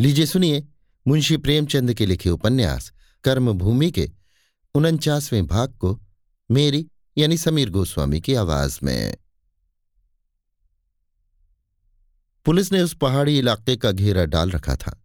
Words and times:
लीजिए 0.00 0.26
सुनिए 0.26 0.68
मुंशी 1.08 1.36
प्रेमचंद 1.36 1.94
के 1.94 2.06
लिखे 2.06 2.30
उपन्यास, 2.30 2.92
कर्मभूमि 3.24 3.90
के 3.90 4.10
उनचासवें 4.74 5.46
भाग 5.46 5.72
को 5.72 6.00
मेरी 6.50 6.86
यानी 7.18 7.36
समीर 7.36 7.70
गोस्वामी 7.70 8.20
की 8.20 8.34
आवाज़ 8.34 8.78
में। 8.82 9.16
पुलिस 12.44 12.72
ने 12.72 12.82
उस 12.82 12.94
पहाड़ी 12.94 13.38
इलाके 13.38 13.76
का 13.76 13.92
घेरा 13.92 14.24
डाल 14.24 14.50
रखा 14.50 14.76
था। 14.76 15.04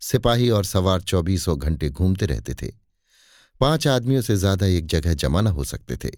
सिपाही 0.00 0.50
और 0.50 0.64
सवार 0.64 1.00
चौबीसों 1.00 1.58
घंटे 1.60 1.90
घूमते 1.90 2.26
रहते 2.26 2.54
थे। 2.54 2.72
पाँच 3.60 3.86
आदमियों 3.86 4.22
से 4.22 4.36
ज़्यादा 4.36 4.66
एक 4.66 4.86
जगह 4.86 5.14
जमा 5.14 5.40
न 5.40 5.46
हो 5.46 5.64
सकते 5.64 5.96
थे। 5.96 6.16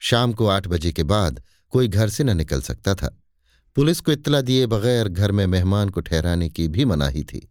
शाम 0.00 0.32
को 0.32 0.46
आठ 0.46 0.66
बजे 0.66 0.92
के 0.92 1.02
बाद 1.02 1.42
कोई 1.70 1.88
घर 1.88 2.08
से 2.08 2.24
न 2.24 2.36
निकल 2.36 2.60
सकता 2.60 2.94
था। 2.94 3.22
पुलिस 3.74 4.00
को 4.00 4.12
इतला 4.12 4.40
दिए 4.40 4.66
बगैर 4.66 5.08
घर 5.08 5.32
में 5.32 5.46
मेहमान 5.46 5.88
को 5.88 6.00
ठहराने 6.00 6.48
की 6.48 6.68
भी 6.68 6.84
मनाही 6.84 7.24
थी। 7.24 7.50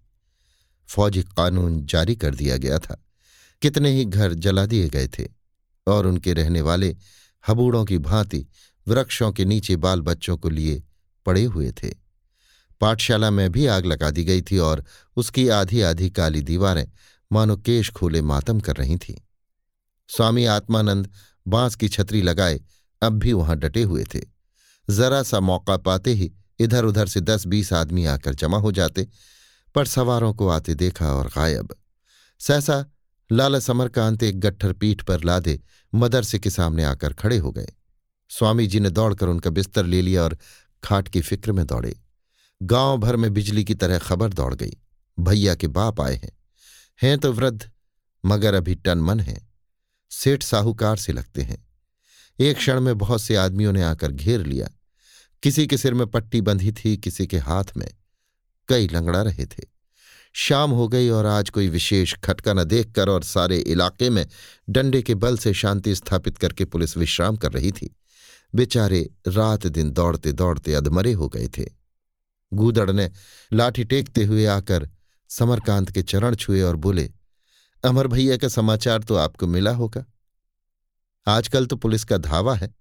फौजी 0.88 1.24
कानून 1.24 1.86
जारी 1.86 2.16
कर 2.16 2.36
दिया 2.36 2.58
गया 2.58 2.80
था। 2.80 3.06
कितने 3.62 3.92
ही 3.92 4.06
घर 4.06 4.34
जला 4.34 4.66
दिए 4.66 4.90
गए 4.90 5.08
थे 5.08 5.28
और 5.88 6.08
उनके 6.08 6.34
रहने 6.34 6.62
वाले 6.62 6.98
हबूड़ों 7.48 7.86
की 7.86 7.98
भांति 7.98 8.48
वृक्षों 8.88 9.32
के 9.32 9.46
नीचे 9.46 9.76
बाल 9.76 10.02
बच्चों 10.02 10.38
को 10.38 10.50
लिए 10.50 10.84
पड़े 11.26 11.44
हुए 11.44 11.72
थे। 11.72 11.94
पाठशाला 12.82 13.32
में 13.32 13.52
भी 13.52 13.66
आग 13.66 13.86
लगा 13.86 14.12
दी 14.12 14.24
गई 14.24 14.42
थी 14.42 14.58
और 14.58 14.86
उसकी 15.16 15.48
आधी 15.48 15.82
आधी 15.82 16.10
काली 16.10 16.42
दीवारें 16.42 16.92
मानो 17.32 17.58
केश 17.58 17.90
खोले 17.90 18.22
मातम 18.22 18.60
कर 18.60 18.76
रही 18.76 18.98
थीं। 18.98 19.16
स्वामी 20.08 20.46
आत्मानंद 20.46 21.10
बाँस 21.48 21.76
की 21.76 21.90
छतरी 21.90 22.22
लगाए 22.22 22.62
अब 23.02 23.14
भी 23.14 23.34
वहाँ 23.34 23.58
डटे 23.58 23.84
हुए 23.84 24.04
थे। 24.04 24.37
जरा 24.90 25.24
सा 25.24 25.40
मौका 25.40 25.78
पाते 25.78 26.14
ही 26.14 26.34
इधर 26.60 26.86
उधर 26.86 27.08
से 27.08 27.22
दस 27.22 27.48
बीस 27.48 27.74
आदमी 27.74 28.06
आकर 28.06 28.36
जमा 28.36 28.58
हो 28.58 28.72
जाते, 28.72 29.08
पर 29.76 29.86
सवारों 29.86 30.34
को 30.34 30.48
आते 30.48 30.76
देखा 30.76 31.14
और 31.14 31.28
गायब। 31.28 31.76
सहसा 32.40 32.86
लाला 33.32 33.60
समरकांत 33.60 34.24
एक 34.24 34.40
गट्ठर 34.40 34.74
पीठ 34.74 35.02
पर 35.02 35.24
लादे 35.24 35.60
मदरसे 35.96 36.40
के 36.40 36.50
सामने 36.50 36.84
आकर 36.84 37.14
खड़े 37.14 37.38
हो 37.38 37.52
गए। 37.52 37.68
स्वामी 38.30 38.68
जी 38.68 38.80
ने 38.80 38.90
दौड़कर 38.90 39.28
उनका 39.28 39.50
बिस्तर 39.50 39.86
ले 39.86 40.02
लिया 40.02 40.24
और 40.24 40.38
खाट 40.84 41.08
की 41.08 41.22
फ़िक्र 41.22 41.52
में 41.52 41.66
दौड़े। 41.66 42.00
गाँव 42.64 42.98
भर 42.98 43.16
में 43.16 43.34
बिजली 43.34 43.64
की 43.64 43.76
तरह 43.76 44.00
खबर 44.00 44.34
दौड़ 44.34 44.56
गई। 44.56 44.78
भैया 45.20 45.56
के 45.56 45.68
बाप 45.68 46.02
आए 46.02 46.16
हैं। 46.16 46.38
हैं 47.02 47.18
तो 47.18 47.34
वृद्ध, 47.34 47.72
मगर 48.26 48.54
अभी 48.54 48.76
टन 48.76 48.98
मन 48.98 49.20
है। 49.20 49.48
सेठ 50.12 50.44
साहूकार 50.44 50.98
से 50.98 51.14
लगते 51.14 51.42
हैं। 51.42 51.68
एक 52.40 52.58
क्षण 52.58 52.80
में 52.80 52.98
बहुत 52.98 53.22
से 53.22 53.36
आदमियों 53.36 53.74
ने 53.74 53.84
आकर 53.84 54.12
घेर 54.12 54.46
लिया। 54.46 54.70
किसी 55.44 55.68
के 55.68 55.78
सिर 55.78 55.94
में 55.94 56.08
पट्टी 56.08 56.42
बंधी 56.42 56.72
थी, 56.72 56.98
किसी 56.98 57.28
के 57.28 57.38
हाथ 57.38 57.64
में 57.78 57.90
कई 58.68 58.88
लंगड़ा 58.88 59.22
रहे 59.22 59.46
थे। 59.46 59.66
शाम 60.34 60.72
हो 60.72 60.88
गई 60.88 61.10
और 61.10 61.26
आज 61.26 61.50
कोई 61.50 61.68
विशेष 61.70 62.14
खटका 62.16 62.54
न 62.54 62.64
देखकर 62.64 63.10
और 63.10 63.24
सारे 63.24 63.58
इलाके 63.58 64.10
में 64.10 64.26
डंडे 64.70 65.02
के 65.02 65.16
बल 65.16 65.38
से 65.38 65.54
शांति 65.54 65.96
स्थापित 65.96 66.38
करके 66.38 66.66
पुलिस 66.66 66.98
विश्राम 66.98 67.36
कर 67.36 67.52
रही 67.52 67.72
थी। 67.72 67.96
बेचारे 68.56 69.10
रात 69.28 69.68
दिन 69.68 69.92
दौड़ते 69.92 70.32
दौड़ते 70.32 70.74
अधमरे 70.74 71.14
हो 71.14 71.30
गए 71.30 71.48
थे। 71.48 71.66
गूदड़ 72.54 72.92
ने 72.92 73.10
लाठी 73.54 73.84
टेकते 73.84 74.24
हुए 74.24 74.46
आकर 74.46 74.90
समरकांत 75.30 75.92
के 75.92 76.02
चरण 76.02 76.36
छुए 76.36 76.62
और 76.62 76.76
बोले, 76.76 77.12
अमर 77.84 78.08
भैया 78.08 78.38
का 78.38 78.48
समाचार 78.48 79.04
तो 79.04 79.16
आपको 79.16 79.48
मिला 79.48 79.72
होगा। 79.72 80.06
आजकल 81.28 81.66
तो 81.66 81.76
पुलिस 81.76 82.04
का 82.04 82.18
धावा 82.18 82.56
है। 82.56 82.76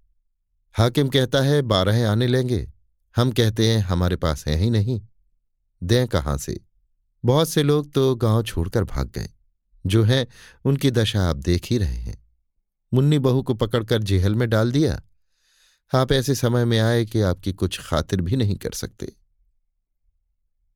हाकिम 0.75 1.09
कहता 1.09 1.41
है, 1.41 1.61
बारह 1.61 2.09
आने 2.09 2.27
लेंगे। 2.27 2.67
हम 3.15 3.31
कहते 3.31 3.67
हैं, 3.67 3.79
हमारे 3.79 4.15
पास 4.15 4.45
है 4.47 4.55
ही 4.55 4.69
नहीं। 4.69 5.01
दें 5.83 6.07
कहाँ 6.07 6.37
से? 6.37 6.59
बहुत 7.25 7.49
से 7.49 7.63
लोग 7.63 7.91
तो 7.93 8.15
गाँव 8.15 8.43
छोड़कर 8.43 8.83
भाग 8.83 9.11
गए। 9.11 9.29
जो 9.85 10.03
हैं, 10.03 10.27
उनकी 10.65 10.91
दशा 10.91 11.23
आप 11.23 11.37
देख 11.37 11.65
ही 11.65 11.77
रहे 11.77 11.95
हैं। 11.95 12.25
मुन्नी 12.93 13.19
बहू 13.19 13.41
को 13.43 13.53
पकड़कर 13.53 14.03
जेहल 14.03 14.35
में 14.35 14.49
डाल 14.49 14.71
दिया। 14.71 15.01
आप 15.93 16.11
ऐसे 16.11 16.35
समय 16.35 16.65
में 16.65 16.79
आए 16.79 17.05
कि 17.05 17.21
आपकी 17.21 17.53
कुछ 17.53 17.79
खातिर 17.81 18.21
भी 18.21 18.35
नहीं 18.35 18.55
कर 18.55 18.71
सकते। 18.71 19.11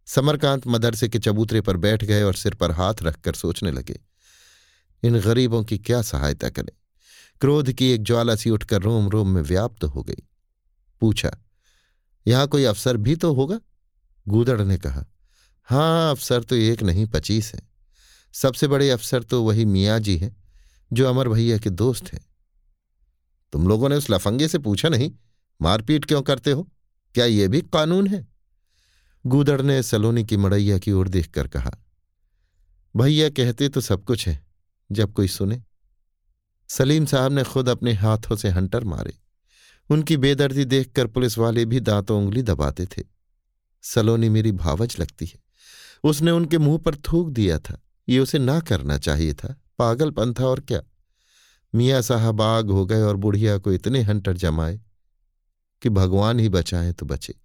समरकांत 0.08 0.68
मदरसे 0.68 1.10
के 1.10 1.20
चबूतरे 1.20 1.62
पर 1.62 1.78
बैठ 1.78 2.04
गए 2.04 2.24
और 2.24 2.34
सिर 2.34 2.54
पर 2.54 2.72
हाथ 2.72 3.04
रखकर 3.04 3.34
सोचने 3.34 3.72
लगे, 3.72 4.00
इन 5.04 5.20
गरीबों 5.20 5.64
की 5.64 5.78
क्या 5.78 6.02
सहायता 6.02 6.50
करें? 6.50 6.81
क्रोध 7.42 7.72
की 7.72 7.90
एक 7.92 8.04
ज्वाला 8.04 8.36
सी 8.36 8.50
उठकर 8.50 8.82
रोम 8.82 9.10
रोम 9.10 9.30
में 9.30 9.42
व्याप्त 9.42 9.84
हो 9.84 10.04
गई। 10.04 10.24
पूछा, 11.02 11.32
यहाँ 12.26 12.48
कोई 12.48 12.64
अफसर 12.64 12.98
भी 12.98 13.16
तो 13.16 13.34
होगा? 13.34 13.60
गूदड़ 14.28 14.62
ने 14.62 14.78
कहा, 14.78 15.06
हाँ, 15.68 16.12
अफसर 16.12 16.44
तो 16.44 16.56
एक 16.56 16.84
नहीं, 16.84 17.06
पच्चीस 17.06 17.52
है। 17.56 17.62
सबसे 18.34 18.68
बड़े 18.68 18.90
अफसर 18.90 19.24
तो 19.24 19.42
वही 19.44 19.66
मियाँ 19.66 20.00
जी 20.00 20.18
हैं, 20.18 20.36
जो 20.92 21.08
अमर 21.08 21.30
भैया 21.30 21.58
के 21.58 21.70
दोस्त 21.70 22.14
हैं। 22.14 22.22
तुम 23.54 23.68
लोगों 23.68 23.90
ने 23.90 23.96
उस 23.96 24.10
लफंगे 24.10 24.48
से 24.48 24.60
पूछा 24.60 24.90
नहीं, 24.90 25.12
मारपीट 25.62 26.06
क्यों 26.06 26.22
करते 26.22 26.52
हो? 26.52 26.68
क्या 27.16 27.26
यह 27.26 27.48
भी 27.48 27.62
कानून 27.74 28.08
है? 28.08 28.26
गूदड़ 29.26 29.62
ने 29.62 29.82
सलोनी 29.84 30.24
की 30.26 30.38
मड़ैया 30.38 30.78
की 30.78 30.92
ओर 30.92 31.08
देखकर 31.08 31.48
कहा, 31.48 31.72
भैया 32.96 33.30
कहते 33.30 33.70
तो 33.70 33.82
सब 33.82 34.04
कुछ 34.04 34.28
है, 34.28 34.40
जब 34.90 35.14
कोई 35.14 35.28
सुने। 35.28 35.62
सलीम 36.78 37.06
साहब 37.06 37.32
ने 37.32 37.44
खुद 37.44 37.70
अपने 37.70 37.94
हाथों 37.94 38.36
से 38.36 38.50
हंटर 38.50 38.84
मारे। 38.84 39.14
उनकी 39.90 40.18
बेदर्दी 40.18 40.66
देखकर 40.66 41.08
पुलिस 41.08 41.38
वाले 41.38 41.66
भी 41.66 41.80
दांतों 41.80 42.24
उंगली 42.24 42.42
दबाते 42.42 42.86
थे। 42.86 43.04
सलोनी 43.82 44.30
मेरी 44.30 44.52
भावज 44.52 44.96
लगती 45.00 45.26
है। 45.26 45.40
उसने 46.04 46.32
उनके 46.32 46.58
मुँह 46.58 46.78
पर 46.78 46.96
थूक 46.96 47.30
दिया 47.30 47.60
था। 47.60 47.82
ये 48.10 48.20
उसे 48.20 48.40
ना 48.40 48.60
करना 48.60 48.98
चाहिए 48.98 49.34
था। 49.34 49.62
पागलपन 49.78 50.34
था 50.34 50.46
और 50.46 50.60
क्या? 50.60 50.82
मियाँ 51.76 52.02
साहब 52.02 52.42
आग 52.42 52.70
हो 52.70 52.86
गए 52.86 53.02
और 53.02 53.16
बुढ़िया 53.16 53.58
को 53.58 53.72
इतने 53.72 54.02
हंटर 54.02 54.38
जमाए 54.38 54.82
कि 55.82 55.90
भगवान 55.90 56.40
ही 56.40 56.50
बचाए 56.50 56.94
तो 56.94 57.06
बचे। 57.06 57.36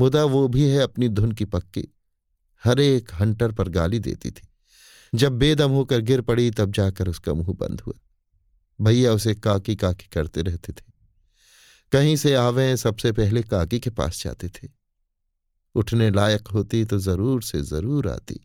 मुदा 0.00 0.24
वो 0.24 0.48
भी 0.48 0.68
है 0.68 0.82
अपनी 0.82 1.08
धुन 1.08 1.32
की 1.32 1.44
पक्की। 1.44 1.88
हर 2.64 2.80
एक 2.80 3.10
हंटर 3.14 3.52
पर 3.52 3.68
गाली 3.68 3.98
देती 3.98 4.30
थी। 4.30 4.48
जब 5.14 5.32
बेदम 5.32 5.70
होकर 5.70 6.00
गिर 6.00 6.20
पड़ी 6.20 6.50
तब 6.50 6.72
जाकर 6.72 7.08
उसका 7.08 7.34
मुँह 7.34 7.52
बंद 7.60 7.80
हुआ। 7.80 8.00
भैया 8.80 9.12
उसे 9.12 9.34
काकी 9.36 9.76
काकी 9.76 10.08
करते 10.12 10.42
रहते 10.42 10.72
थे। 10.72 10.84
कहीं 11.92 12.16
से 12.16 12.34
आवे 12.34 12.76
सबसे 12.76 13.12
पहले 13.12 13.42
काकी 13.42 13.80
के 13.80 13.90
पास 13.90 14.22
जाते 14.22 14.48
थे। 14.48 14.68
उठने 15.74 16.10
लायक 16.10 16.48
होती 16.48 16.84
तो 16.84 16.98
ज़रूर 16.98 17.42
से 17.42 17.60
ज़रूर 17.62 18.08
आती। 18.08 18.40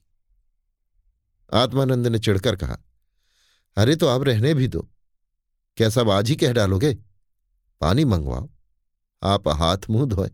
आत्मानंद 1.49 2.07
ने 2.07 2.19
चिढ़कर 2.19 2.55
कहा, 2.55 2.77
अरे 3.77 3.95
तो 3.95 4.07
आप 4.07 4.23
रहने 4.23 4.53
भी 4.53 4.67
दो। 4.67 4.87
क्या 5.77 5.89
सब 5.89 6.09
आज 6.09 6.29
ही 6.29 6.35
कह 6.35 6.53
डालोगे? 6.53 6.93
पानी 7.81 8.05
मंगवाओ। 8.05 8.49
आप 9.21 9.47
हाथ 9.49 9.89
मुँह 9.89 10.05
धोए। 10.05 10.29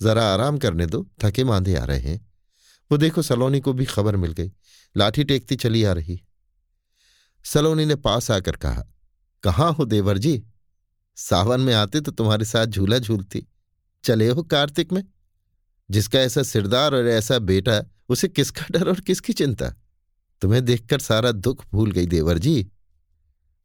जरा 0.00 0.24
आराम 0.24 0.58
करने 0.58 0.86
दो। 0.86 1.06
थके 1.24 1.44
मांधे 1.44 1.74
आ 1.74 1.84
रहे 1.84 2.00
हैं। 2.00 2.18
वो 2.90 2.98
देखो 2.98 3.22
सलोनी 3.22 3.60
को 3.60 3.72
भी 3.72 3.84
खबर 3.84 4.16
मिल 4.16 4.32
गई। 4.32 4.50
लाठी 4.94 5.24
टेकती 5.24 5.56
चली 5.56 5.82
आ 5.84 5.92
रही 5.92 6.20
सलोनी 7.44 7.84
ने 7.84 7.96
पास 7.96 8.30
आकर 8.30 8.56
कहा 8.56 8.84
कहाँ 9.42 9.72
हो 9.72 9.84
देवर 9.84 10.18
जी? 10.18 10.42
सावन 11.16 11.60
में 11.60 11.74
आते 11.74 12.00
तो 12.00 12.12
तुम्हारे 12.12 12.44
साथ 12.44 12.66
झूला 12.66 12.98
झूलती 12.98 13.46
चले 14.04 14.28
हो 14.28 14.42
कार्तिक 14.42 14.92
में? 14.92 15.04
जिसका 15.90 16.18
ऐसा 16.18 16.42
सिरदार 16.42 16.94
और 16.94 17.06
ऐसा 17.06 17.38
बेटा, 17.38 17.82
उसे 18.08 18.28
किसका 18.28 18.66
डर 18.70 18.88
और 18.88 19.00
किसकी 19.00 19.32
चिंता? 19.32 19.74
तुम्हें 20.40 20.64
देखकर 20.64 20.98
सारा 20.98 21.32
दुख 21.32 21.64
भूल 21.72 21.90
गई 21.90 22.06
देवर 22.06 22.38
जी। 22.38 22.70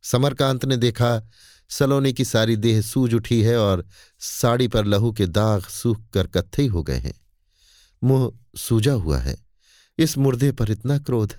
समरकांत 0.03 0.65
ने 0.65 0.77
देखा, 0.77 1.29
सलोनी 1.69 2.13
की 2.13 2.25
सारी 2.25 2.55
देह 2.55 2.81
सूज 2.81 3.13
उठी 3.13 3.41
है 3.41 3.57
और 3.57 3.85
साड़ी 4.19 4.67
पर 4.67 4.85
लहू 4.85 5.11
के 5.11 5.25
दाग 5.25 5.61
सूख 5.61 6.09
कर 6.13 6.27
कत्थई 6.27 6.67
हो 6.67 6.83
गए 6.83 6.97
हैं। 6.97 7.21
मुँह 8.03 8.31
सूजा 8.57 8.93
हुआ 8.93 9.17
है। 9.17 9.45
इस 9.97 10.17
मुर्दे 10.17 10.51
पर 10.51 10.71
इतना 10.71 10.97
क्रोध, 10.97 11.33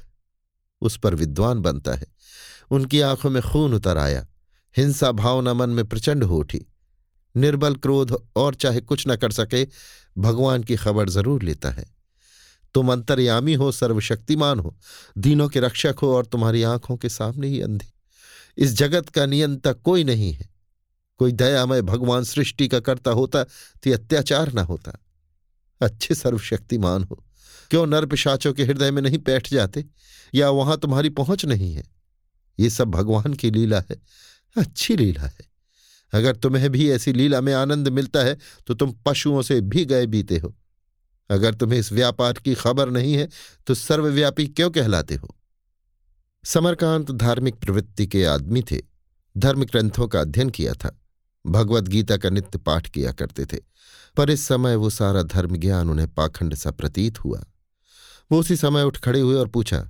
उस 0.80 0.98
पर 0.98 1.14
विद्वान 1.14 1.58
बनता 1.58 1.94
है। 1.94 2.06
उनकी 2.70 3.00
आँखों 3.00 3.30
में 3.30 3.42
खून 3.42 3.74
उतर 3.74 3.98
आया। 3.98 4.26
हिंसा 4.76 5.12
भावना 5.12 5.54
मन 5.54 5.70
में 5.70 5.84
प्रचंड 5.84 6.24
हो 6.24 6.38
उठी। 6.38 6.66
निर्बल, 7.36 7.74
क्रोध 7.74 8.28
और 8.36 8.54
चाहे 8.54 8.80
कुछ 8.80 9.04
न 9.08 9.16
कर 9.16 9.30
सके, 9.30 9.66
भगवान 10.18 10.62
की 10.62 10.76
खबर 10.76 11.08
ज़रूर 11.08 11.42
लेता 11.42 11.70
है। 11.70 11.86
तुम 12.74 12.92
अंतर्यामी 12.92 13.54
हो, 13.54 13.72
सर्वशक्तिमान 13.72 14.58
हो, 14.58 14.76
दीनों 15.18 15.48
के 15.48 15.60
रक्षक 15.60 15.94
हो 16.02 16.16
और 16.16 16.26
तुम्हारी 16.26 16.62
आँखों 16.62 16.96
के 16.96 17.08
सामने 17.08 17.48
ही 17.48 17.60
अंधी। 17.60 17.92
इस 18.58 18.72
जगत 18.72 19.08
का 19.08 19.26
नियंता 19.26 19.72
कोई 19.72 20.04
नहीं 20.04 20.32
है। 20.32 20.48
कोई 21.18 21.32
दयामय 21.32 21.82
भगवान 21.82 22.24
सृष्टि 22.24 22.68
का 22.68 22.80
करता 22.80 23.10
होता 23.10 23.44
तो 23.44 23.92
अत्याचार 23.92 24.52
ना 24.52 24.62
होता। 24.62 24.98
अच्छे 25.80 26.14
सर्वशक्तिमान 26.14 27.04
हो। 27.04 27.24
क्यों 27.70 27.86
नर 27.86 28.06
पिशाचों 28.06 28.52
के 28.52 28.64
हृदय 28.64 28.90
में 28.90 29.02
नहीं 29.02 29.18
बैठ 29.18 29.50
जाते? 29.50 29.84
या 30.34 30.50
वहाँ 30.50 30.78
तुम्हारी 30.78 31.08
पहुँच 31.08 31.44
नहीं 31.44 31.74
है? 31.74 31.97
ये 32.58 32.70
सब 32.70 32.88
भगवान 32.88 33.34
की 33.34 33.50
लीला 33.50 33.81
है। 33.81 34.00
अच्छी 34.56 34.96
लीला 34.96 35.22
है। 35.22 35.46
अगर 36.12 36.37
तुम्हें 36.37 36.70
भी 36.70 36.90
ऐसी 36.90 37.12
लीला 37.12 37.40
में 37.40 37.52
आनंद 37.55 37.88
मिलता 37.88 38.20
है 38.20 38.37
तो 38.66 38.75
तुम 38.75 38.93
पशुओं 39.06 39.43
से 39.43 39.60
भी 39.60 39.84
गए 39.84 40.06
बीते 40.06 40.38
हो। 40.38 40.55
अगर 41.31 41.55
तुम्हें 41.55 41.78
इस 41.78 41.93
व्यापार 41.93 42.32
की 42.34 42.55
खबर 42.55 42.90
नहीं 42.90 43.14
है 43.14 43.28
तो 43.66 43.75
सर्वव्यापी 43.75 44.46
क्यों 44.46 44.70
कहलाते 44.70 45.14
हो? 45.14 45.34
समरकांत 46.44 47.10
धार्मिक 47.10 47.55
प्रवृत्ति 47.55 48.06
के 48.06 48.25
आदमी 48.25 48.62
थे। 48.62 48.81
धर्म 49.37 49.64
ग्रंथों 49.64 50.08
का 50.08 50.20
अध्ययन 50.20 50.50
किया 50.50 50.72
था। 50.75 50.99
भगवत 51.44 51.84
गीता 51.84 52.16
का 52.16 52.31
नित्य 52.31 52.58
पाठ 52.58 52.88
किया 52.88 53.12
करते 53.12 53.44
थे। 53.46 53.58
पर 54.16 54.31
इस 54.31 54.46
समय 54.46 54.76
वो 54.76 54.90
सारा 54.90 55.22
धर्म 55.22 55.56
ज्ञान 55.56 55.90
उन्हें 55.90 56.08
पाखंड 56.08 56.54
सा 56.54 56.70
प्रतीत 56.70 57.19
हुआ। 57.19 57.44
वो 58.32 58.38
उसी 58.40 58.56
समय 58.56 58.82
उठ 58.82 58.99
खड़े 58.99 59.20
हुए 59.20 59.34
और 59.34 59.49
पूछा, 59.49 59.88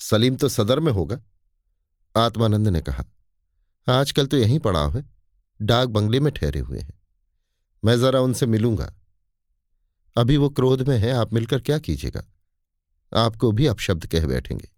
सलीम 0.00 0.36
तो 0.36 0.48
सदर 0.48 0.80
में 0.80 0.92
होगा? 0.92 1.20
आत्मानंद 2.16 2.68
ने 2.68 2.80
कहा, 2.80 3.04
आजकल 3.88 4.26
तो 4.26 4.36
यहीं 4.36 4.58
पड़ा 4.58 4.88
है। 4.88 5.04
डाक 5.62 5.88
बंगले 5.88 6.20
में 6.20 6.32
ठहरे 6.32 6.60
हुए 6.60 6.78
हैं। 6.78 7.00
मैं 7.84 8.00
जरा 8.00 8.20
उनसे 8.20 8.46
मिलूँगा। 8.46 8.94
अभी 10.16 10.36
वो 10.36 10.48
क्रोध 10.48 10.88
में 10.88 10.98
है, 10.98 11.10
आप 11.10 11.32
मिलकर 11.32 11.60
क्या 11.60 11.78
कीजिएगा? 11.78 12.24
आपको 13.12 13.52
भी 13.52 13.66
अपशब्द 13.66 14.06
कह 14.06 14.26
बैठेंगे। 14.26 14.68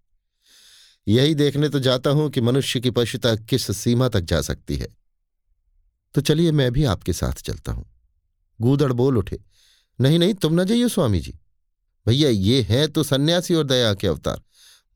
यही 1.08 1.34
देखने 1.34 1.68
तो 1.68 1.80
जाता 1.80 2.10
हूँ 2.10 2.30
कि 2.30 2.40
मनुष्य 2.40 2.80
की 2.80 2.90
पशुता 2.90 3.34
किस 3.36 3.76
सीमा 3.76 4.08
तक 4.08 4.20
जा 4.20 4.40
सकती 4.40 4.76
है। 4.76 4.96
तो 6.14 6.20
चलिए 6.20 6.52
मैं 6.52 6.72
भी 6.72 6.84
आपके 6.84 7.12
साथ 7.12 7.32
चलता 7.32 7.72
हूँ। 7.72 7.90
गूदड़ 8.60 8.92
बोल 8.92 9.18
उठे, 9.18 9.38
नहीं 10.00 10.18
नहीं, 10.18 10.34
तुम 10.34 10.52
ना 10.52 10.64
जाइए, 10.64 10.88
स्वामी 10.88 11.20
जी। 11.20 11.38
भैया, 12.06 12.28
ये 12.28 12.62
है 12.62 12.88
तो 12.88 13.02
सन्यासी 13.02 13.54
और 13.54 13.64
दया 13.64 13.94
के 13.94 14.06
अवतार। 14.06 14.42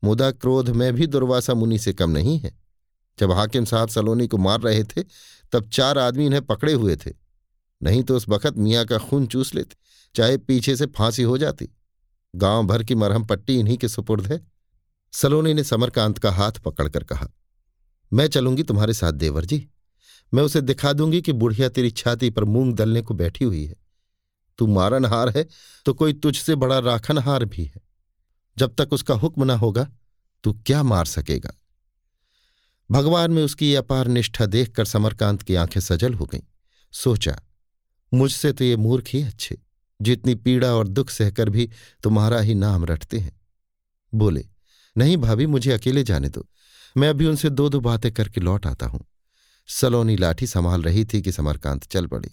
मुदा 0.03 0.31
क्रोध 0.31 0.69
में 0.69 0.93
भी 0.93 1.07
दुर्वासा 1.07 1.53
मुनि 1.53 1.77
से 1.79 1.93
कम 1.93 2.09
नहीं 2.09 2.37
है। 2.39 2.55
जब 3.17 3.31
हाकिम 3.31 3.65
साहब 3.65 3.89
सलोनी 3.89 4.27
को 4.27 4.37
मार 4.37 4.61
रहे 4.61 4.83
थे, 4.83 5.03
तब 5.53 5.69
चार 5.69 5.97
आदमी 5.97 6.25
इन्हें 6.25 6.41
पकड़े 6.41 6.73
हुए 6.73 6.95
थे। 6.95 7.11
नहीं 7.81 8.03
तो 8.03 8.15
उस 8.15 8.27
वक़्त 8.29 8.57
मियाँ 8.57 8.85
का 8.85 8.97
खून 8.99 9.25
चूस 9.25 9.53
लेते, 9.55 9.75
चाहे 10.15 10.37
पीछे 10.37 10.75
से 10.75 10.85
फांसी 10.87 11.23
हो 11.23 11.37
जाती। 11.37 11.69
गाँव 12.33 12.67
भर 12.67 12.83
की 12.83 12.95
मरहम 12.95 13.25
पट्टी 13.25 13.59
इन्हीं 13.59 13.77
के 13.77 13.87
सुपुर्द 13.87 14.31
है। 14.31 14.39
सलोनी 15.13 15.53
ने 15.53 15.63
समरकांत 15.63 16.17
का 16.17 16.31
हाथ 16.31 16.59
पकड़कर 16.65 17.03
कहा, 17.03 17.27
मैं 18.11 18.27
चलूँगी 18.27 18.63
तुम्हारे 18.63 18.93
साथ, 18.93 19.11
देवर 19.11 19.45
जी। 19.45 19.67
मैं 20.33 20.43
उसे 20.43 20.61
दिखा 20.61 20.91
दूँगी 20.93 21.21
कि 21.21 21.31
बुढ़िया 21.33 21.69
तेरी 21.69 21.89
छाती 21.91 22.29
पर 22.29 22.43
मूंग 22.45 22.73
दलने 22.73 23.01
को 23.01 23.13
बैठी 23.13 23.45
हुई 23.45 23.63
है। 23.65 23.75
तू 24.59 24.67
मारनहार 24.67 25.29
है 25.29 25.47
तो 25.85 25.93
कोई 25.93 26.13
तुझसे 26.13 26.55
बड़ा 26.55 26.77
राखनहार 26.79 27.45
भी 27.45 27.63
है। 27.65 27.81
जब 28.61 28.75
तक 28.75 28.93
उसका 28.93 29.13
हुक्म 29.13 29.43
न 29.43 29.49
होगा, 29.49 29.87
तू 30.43 30.53
क्या 30.53 30.83
मार 30.83 31.05
सकेगा? 31.05 31.53
भगवान 32.91 33.31
में 33.31 33.43
उसकी 33.43 33.75
अपार 33.75 34.07
निष्ठा 34.07 34.45
देखकर 34.45 34.85
समरकांत 34.85 35.41
की 35.41 35.55
आँखें 35.55 35.81
सजल 35.81 36.13
हो 36.13 36.25
गईं। 36.25 36.41
सोचा, 36.91 37.41
मुझसे 38.13 38.53
तो 38.53 38.63
ये 38.63 38.75
मूर्ख 38.75 39.05
ही 39.07 39.21
अच्छे, 39.21 39.59
जितनी 40.01 40.35
पीड़ा 40.35 40.73
और 40.73 40.87
दुख 40.87 41.09
सहकर 41.09 41.49
भी 41.49 41.69
तुम्हारा 42.03 42.39
ही 42.39 42.55
नाम 42.55 42.85
रटते 42.85 43.19
हैं। 43.19 43.41
बोले, 44.13 44.45
नहीं 44.97 45.17
भाभी, 45.17 45.45
मुझे 45.45 45.71
अकेले 45.71 46.03
जाने 46.03 46.29
दो। 46.29 46.47
मैं 46.97 47.09
अभी 47.09 47.25
उनसे 47.25 47.49
दो 47.49 47.69
दो 47.69 47.79
बातें 47.79 48.11
करके 48.11 48.41
लौट 48.41 48.67
आता 48.67 48.85
हूँ। 48.85 49.05
सलोनी 49.67 50.17
लाठी 50.17 50.47
संभाल 50.47 50.81
रही 50.81 51.05
थी 51.05 51.21
कि 51.21 51.31
समरकांत 51.31 51.83
चल 51.83 52.05
पड़े। 52.05 52.29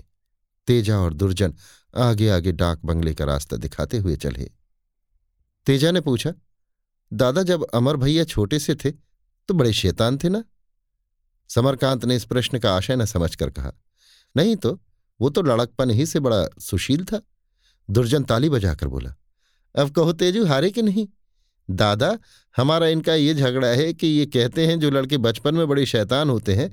तेजा 0.66 0.98
और 0.98 1.14
दुर्जन 1.14 1.54
आगे 1.96 2.28
आगे 2.28 2.52
डाक 2.52 2.80
बंगले 2.84 3.14
का 3.14 3.24
रास्ता 3.24 3.56
दिखाते 3.56 3.98
हुए 3.98 4.16
चले। 4.16 4.57
तेजा 5.68 5.90
ने 5.90 6.00
पूछा, 6.00 6.32
दादा, 7.12 7.42
जब 7.42 7.64
अमर 7.64 7.96
भैया 7.96 8.24
छोटे 8.24 8.58
से 8.58 8.74
थे 8.74 8.90
तो 8.90 9.54
बड़े 9.54 9.72
शैतान 9.72 10.18
थे 10.18 10.28
ना? 10.28 10.42
समरकांत 11.50 12.04
ने 12.04 12.16
इस 12.16 12.24
प्रश्न 12.24 12.58
का 12.58 12.74
आशय 12.76 12.96
न 12.96 13.04
समझकर 13.04 13.50
कहा, 13.50 13.72
नहीं 14.36 14.56
तो 14.56 14.78
वो 15.20 15.30
तो 15.30 15.42
लड़कपन 15.42 15.90
ही 15.90 16.06
से 16.06 16.20
बड़ा 16.20 16.44
सुशील 16.60 17.04
था। 17.04 17.20
दुर्जन 17.88 18.24
ताली 18.24 18.48
बजाकर 18.48 18.88
बोला, 18.88 19.14
अब 19.74 19.90
कहो 19.90 20.12
तेजू, 20.12 20.46
हारे 20.46 20.70
कि 20.70 20.82
नहीं? 20.82 21.06
दादा, 21.68 22.18
हमारा 22.56 22.86
इनका 22.86 23.14
ये 23.14 23.34
झगड़ा 23.34 23.68
है 23.68 23.92
कि 23.92 24.06
ये 24.06 24.26
कहते 24.26 24.66
हैं, 24.66 24.80
जो 24.80 24.90
लड़के 24.90 25.18
बचपन 25.18 25.54
में 25.54 25.68
बड़े 25.68 25.86
शैतान 25.86 26.30
होते 26.30 26.54
हैं, 26.54 26.72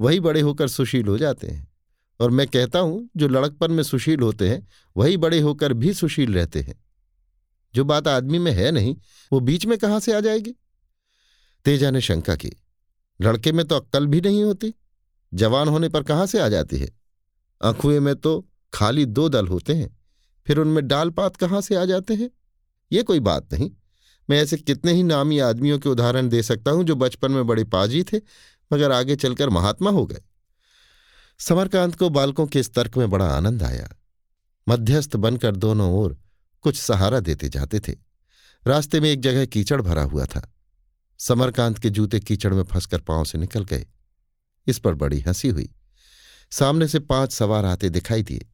वही 0.00 0.20
बड़े 0.20 0.40
होकर 0.40 0.68
सुशील 0.68 1.06
हो 1.06 1.18
जाते 1.18 1.46
हैं। 1.46 1.68
और 2.20 2.30
मैं 2.30 2.46
कहता 2.46 2.78
हूँ, 2.78 3.08
जो 3.16 3.28
लड़कपन 3.28 3.70
में 3.70 3.82
सुशील 3.82 4.20
होते 4.20 4.48
हैं, 4.48 4.66
वही 4.96 5.16
बड़े 5.16 5.40
होकर 5.40 5.72
भी 5.72 5.94
सुशील 5.94 6.34
रहते 6.34 6.60
हैं। 6.60 6.82
जो 7.74 7.84
बात 7.84 8.08
आदमी 8.08 8.38
में 8.38 8.52
है 8.52 8.70
नहीं, 8.70 8.96
वो 9.32 9.40
बीच 9.40 9.66
में 9.66 9.78
कहाँ 9.78 10.00
से 10.00 10.12
आ 10.12 10.20
जाएगी? 10.20 10.54
तेजा 11.64 11.90
ने 11.90 12.00
शंका 12.00 12.36
की। 12.36 12.52
लड़के 13.20 13.52
में 13.52 13.66
तो 13.66 13.76
अक्कल 13.76 14.06
भी 14.06 14.20
नहीं 14.20 14.42
होती। 14.42 14.74
जवान 15.34 15.68
होने 15.68 15.88
पर 15.88 16.02
कहाँ 16.02 16.26
से 16.26 16.40
आ 16.40 16.48
जाती 16.48 16.78
है? 16.78 16.90
अखुए 17.62 18.00
में 18.00 18.16
तो 18.16 18.48
खाली 18.74 19.06
दो 19.06 19.28
दल 19.28 19.46
होते 19.46 19.74
हैं। 19.74 20.00
फिर 20.46 20.58
उनमें 20.58 20.88
डाल 20.88 21.10
पात 21.10 21.36
कहाँ 21.36 21.60
से 21.60 21.74
आ 21.74 21.84
जाते 21.84 22.14
हैं? 22.14 22.30
ये 22.92 23.02
कोई 23.02 23.20
बात 23.20 23.54
नहीं। 23.54 23.70
मैं 24.30 24.42
ऐसे 24.42 24.56
कितने 24.56 24.92
ही 24.92 25.02
नामी 25.02 25.38
आदमियों 25.38 25.78
के 25.78 25.88
उदाहरण 25.88 26.28
दे 26.28 26.42
सकता 26.42 26.70
हूँ 26.70 26.84
जो 26.84 26.96
बचपन 26.96 27.32
में 27.32 27.46
बड़े 27.46 27.64
पाजी 27.64 28.02
थे, 28.02 28.20
मगर 28.72 28.92
आगे 28.92 29.16
चलकर 29.16 29.48
महात्मा 29.48 29.90
हो 29.90 30.06
गए। 30.06 30.22
समरकांत 31.38 31.94
को 31.94 32.10
बालकों 32.10 32.46
के 32.46 32.60
इस 32.60 32.74
तर्क 32.74 32.96
में 32.96 33.10
बड़ा 33.10 33.26
आनंद 33.26 33.62
आया। 33.62 33.96
मध्यस्थ 34.68 35.16
बनकर 35.16 35.56
दोनों 35.56 35.92
ओर 35.92 36.21
कुछ 36.62 36.76
सहारा 36.76 37.20
देते 37.20 37.48
जाते 37.48 37.80
थे। 37.80 37.92
रास्ते 38.66 39.00
में 39.00 39.10
एक 39.10 39.20
जगह 39.20 39.46
कीचड़ 39.46 39.82
भरा 39.82 40.02
हुआ 40.02 40.26
था। 40.26 40.52
समरकांत 41.18 41.78
के 41.78 41.90
जूते 41.90 42.20
कीचड़ 42.20 42.54
में 42.54 42.62
फंसकर 42.62 43.00
पाँव 43.00 43.24
से 43.24 43.38
निकल 43.38 43.64
गए। 43.64 43.86
इस 44.66 44.78
पर 44.78 44.94
बड़ी 44.94 45.20
हँसी 45.20 45.48
हुई। 45.48 45.74
सामने 46.50 46.88
से 46.88 46.98
पाँच 46.98 47.32
सवार 47.32 47.64
आते 47.64 47.90
दिखाई 47.90 48.22
दिए। 48.22 48.46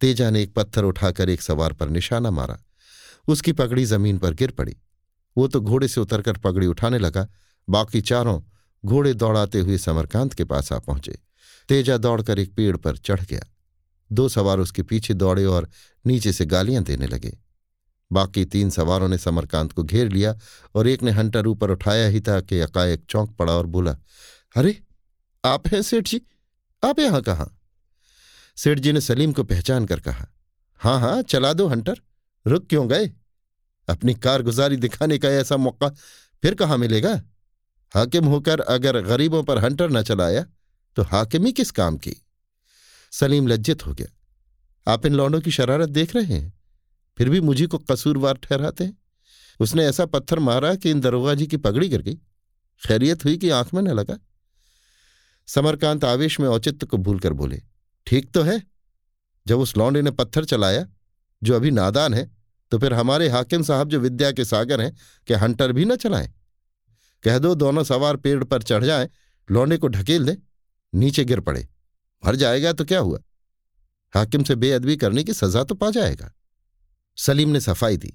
तेजा 0.00 0.30
ने 0.30 0.42
एक 0.42 0.54
पत्थर 0.54 0.84
उठाकर 0.84 1.28
एक 1.28 1.42
सवार 1.42 1.72
पर 1.72 1.88
निशाना 1.88 2.30
मारा। 2.30 2.58
उसकी 3.28 3.52
पगड़ी 3.52 3.84
ज़मीन 3.84 4.18
पर 4.18 4.34
गिर 4.34 4.50
पड़ी। 4.50 4.76
वो 5.36 5.48
तो 5.48 5.60
घोड़े 5.60 5.88
से 5.88 6.00
उतरकर 6.00 6.36
पगड़ी 6.36 6.66
उठाने 6.66 6.98
लगा। 6.98 7.28
बाकी 7.68 8.00
चारों 8.00 8.42
घोड़े 8.84 9.14
दौड़ाते 9.14 9.60
हुए 9.60 9.78
समरकांत 9.78 10.34
के 10.34 10.44
पास 10.44 10.72
आ 10.72 10.78
पहुँचे। 10.78 11.18
तेजा 11.68 11.96
दौड़कर 11.96 12.38
एक 12.38 12.54
पेड़ 12.54 12.76
पर 12.76 12.96
चढ़ 12.96 13.20
गया। 13.20 13.42
दो 14.12 14.28
सवार 14.28 14.58
उसके 14.58 14.82
पीछे 14.82 15.14
दौड़े 15.14 15.44
और 15.44 15.68
नीचे 16.06 16.32
से 16.32 16.46
गालियाँ 16.46 16.82
देने 16.82 17.06
लगे। 17.06 17.38
बाकी 18.12 18.44
तीन 18.44 18.70
सवारों 18.70 19.08
ने 19.08 19.18
समरकांत 19.18 19.72
को 19.72 19.82
घेर 19.82 20.08
लिया 20.08 20.38
और 20.74 20.88
एक 20.88 21.02
ने 21.02 21.10
हंटर 21.10 21.46
ऊपर 21.46 21.70
उठाया 21.70 22.08
ही 22.08 22.20
था 22.20 22.40
कि 22.40 22.60
अकाएक 22.60 23.04
चौंक 23.08 23.36
पड़ा 23.36 23.52
और 23.52 23.66
बोला, 23.66 23.96
अरे, 24.56 24.82
आप 25.44 25.68
हैं 25.68 25.82
सेठ 25.82 26.08
जी? 26.08 26.22
आप 26.84 26.98
यहाँ 26.98 27.22
कहा? 27.22 27.48
सेठ 28.56 28.78
जी 28.78 28.92
ने 28.92 29.00
सलीम 29.00 29.32
को 29.32 29.44
पहचान 29.44 29.86
कर 29.86 30.00
कहा 30.00 30.28
हाँ 30.76 31.00
हाँ 31.00 31.22
चला 31.22 31.52
दो 31.52 31.66
हंटर। 31.66 31.94
रुक 32.46 32.66
क्यों 32.66 32.90
गए? 32.90 33.12
अपनी 33.88 34.14
कारगुजारी 34.14 34.76
दिखाने 34.76 35.18
का 35.18 35.28
ऐसा 35.28 35.56
मौका 35.56 35.88
फिर 36.42 36.54
कहाँ 36.54 36.78
मिलेगा? 36.78 37.22
हाकिम 37.94 38.24
होकर 38.24 38.60
अगर 38.60 39.00
गरीबों 39.00 39.42
पर 39.42 39.58
हंटर 39.58 39.90
न 39.90 40.02
चलाया 40.02 40.46
तो 40.96 41.02
हाकिम 41.02 41.50
किस 41.50 41.70
काम 41.70 41.96
की? 41.96 42.16
सलीम 43.12 43.46
लज्जित 43.48 43.86
हो 43.86 43.92
गया। 43.92 44.92
आप 44.92 45.06
इन 45.06 45.14
लौंडों 45.14 45.40
की 45.40 45.50
शरारत 45.50 45.88
देख 45.88 46.14
रहे 46.16 46.24
हैं? 46.26 46.52
फिर 47.18 47.28
भी 47.28 47.40
मुझी 47.40 47.66
को 47.66 47.78
कसूरवार 47.80 48.34
ठहराते 48.34 48.84
हैं? 48.84 48.98
उसने 49.60 49.86
ऐसा 49.86 50.06
पत्थर 50.06 50.38
मारा 50.38 50.74
कि 50.74 50.90
इन 50.90 51.00
दरोगा 51.00 51.34
जी 51.34 51.46
की 51.46 51.56
पगड़ी 51.56 51.88
गिर 51.88 52.02
गई। 52.02 52.14
खैरियत 52.82 53.24
हुई 53.24 53.36
कि 53.36 53.50
आँख 53.50 53.74
में 53.74 53.82
न 53.82 53.88
लगा? 53.88 54.18
समरकांत 55.48 56.04
आवेश 56.04 56.38
में 56.40 56.48
औचित्य 56.48 56.86
को 56.86 56.96
भूलकर 56.96 57.32
बोले, 57.32 57.62
ठीक 58.06 58.30
तो 58.32 58.42
है। 58.42 58.62
जब 59.46 59.58
उस 59.58 59.76
लौंडे 59.76 60.02
ने 60.02 60.10
पत्थर 60.10 60.44
चलाया, 60.44 60.86
जो 61.42 61.54
अभी 61.54 61.70
नादान 61.70 62.14
है 62.14 62.30
तो 62.72 62.78
फिर 62.78 62.94
हमारे 62.94 63.28
हाकिम 63.28 63.62
साहब 63.62 63.88
जो 63.88 63.98
विद्या 64.00 64.30
के 64.32 64.44
सागर 64.44 64.80
हैं 64.80 64.94
कि 65.28 65.34
हंटर 65.34 65.72
भी 65.72 65.84
न 65.84 65.96
चलाएँ? 65.96 66.32
कह 67.24 67.38
दो 67.38 67.54
दोनों 67.54 67.84
सवार 67.84 68.16
पेड़ 68.16 68.42
पर 68.44 68.62
चढ़ 68.62 68.84
जाएँ, 68.84 69.08
लौंडे 69.48 69.76
को 69.76 69.88
ढकेल 69.88 70.24
दे, 70.24 70.36
नीचे 70.92 71.24
गिर 71.24 71.40
पड़े। 71.40 71.66
मर 72.26 72.36
जाएगा 72.36 72.72
तो 72.72 72.84
क्या 72.84 72.98
हुआ? 72.98 73.18
हाकिम 74.14 74.44
से 74.44 74.54
बेअदबी 74.54 74.96
करने 74.96 75.24
की 75.24 75.32
सजा 75.32 75.64
तो 75.64 75.74
पा 75.74 75.90
जाएगा। 75.90 76.32
सलीम 77.16 77.48
ने 77.48 77.60
सफ़ाई 77.60 77.96
दी। 77.96 78.12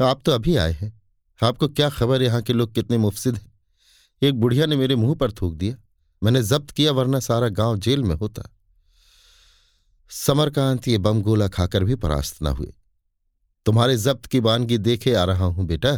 आप 0.00 0.22
तो 0.24 0.32
अभी 0.32 0.56
आए 0.56 0.72
हैं। 0.72 1.02
आपको 1.42 1.68
क्या 1.68 1.88
खबर 1.90 2.22
यहाँ 2.22 2.42
के 2.42 2.52
लोग 2.52 2.74
कितने 2.74 2.98
मुफसिद 2.98 3.36
हैं? 3.36 3.52
एक 4.22 4.34
बुढ़िया 4.34 4.66
ने 4.66 4.76
मेरे 4.76 4.96
मुँह 4.96 5.14
पर 5.14 5.32
थूक 5.32 5.54
दिया। 5.54 5.76
मैंने 6.22 6.42
जब्त 6.42 6.70
किया 6.70 6.92
वरना 6.92 7.20
सारा 7.20 7.48
गाँव 7.48 7.76
जेल 7.76 8.02
में 8.02 8.14
होता। 8.16 8.42
समरकांत 10.10 10.88
ये 10.88 10.98
बम 10.98 11.22
गोला 11.22 11.48
खाकर 11.48 11.84
भी 11.84 11.94
परास्त 11.94 12.42
न 12.42 12.46
हुए। 12.46 12.72
तुम्हारे 13.66 13.96
जब्त 13.96 14.26
की 14.26 14.40
बानगी 14.40 14.78
देखे 14.78 15.14
आ 15.14 15.24
रहा 15.24 15.44
हूँ 15.44 15.66
बेटा। 15.66 15.90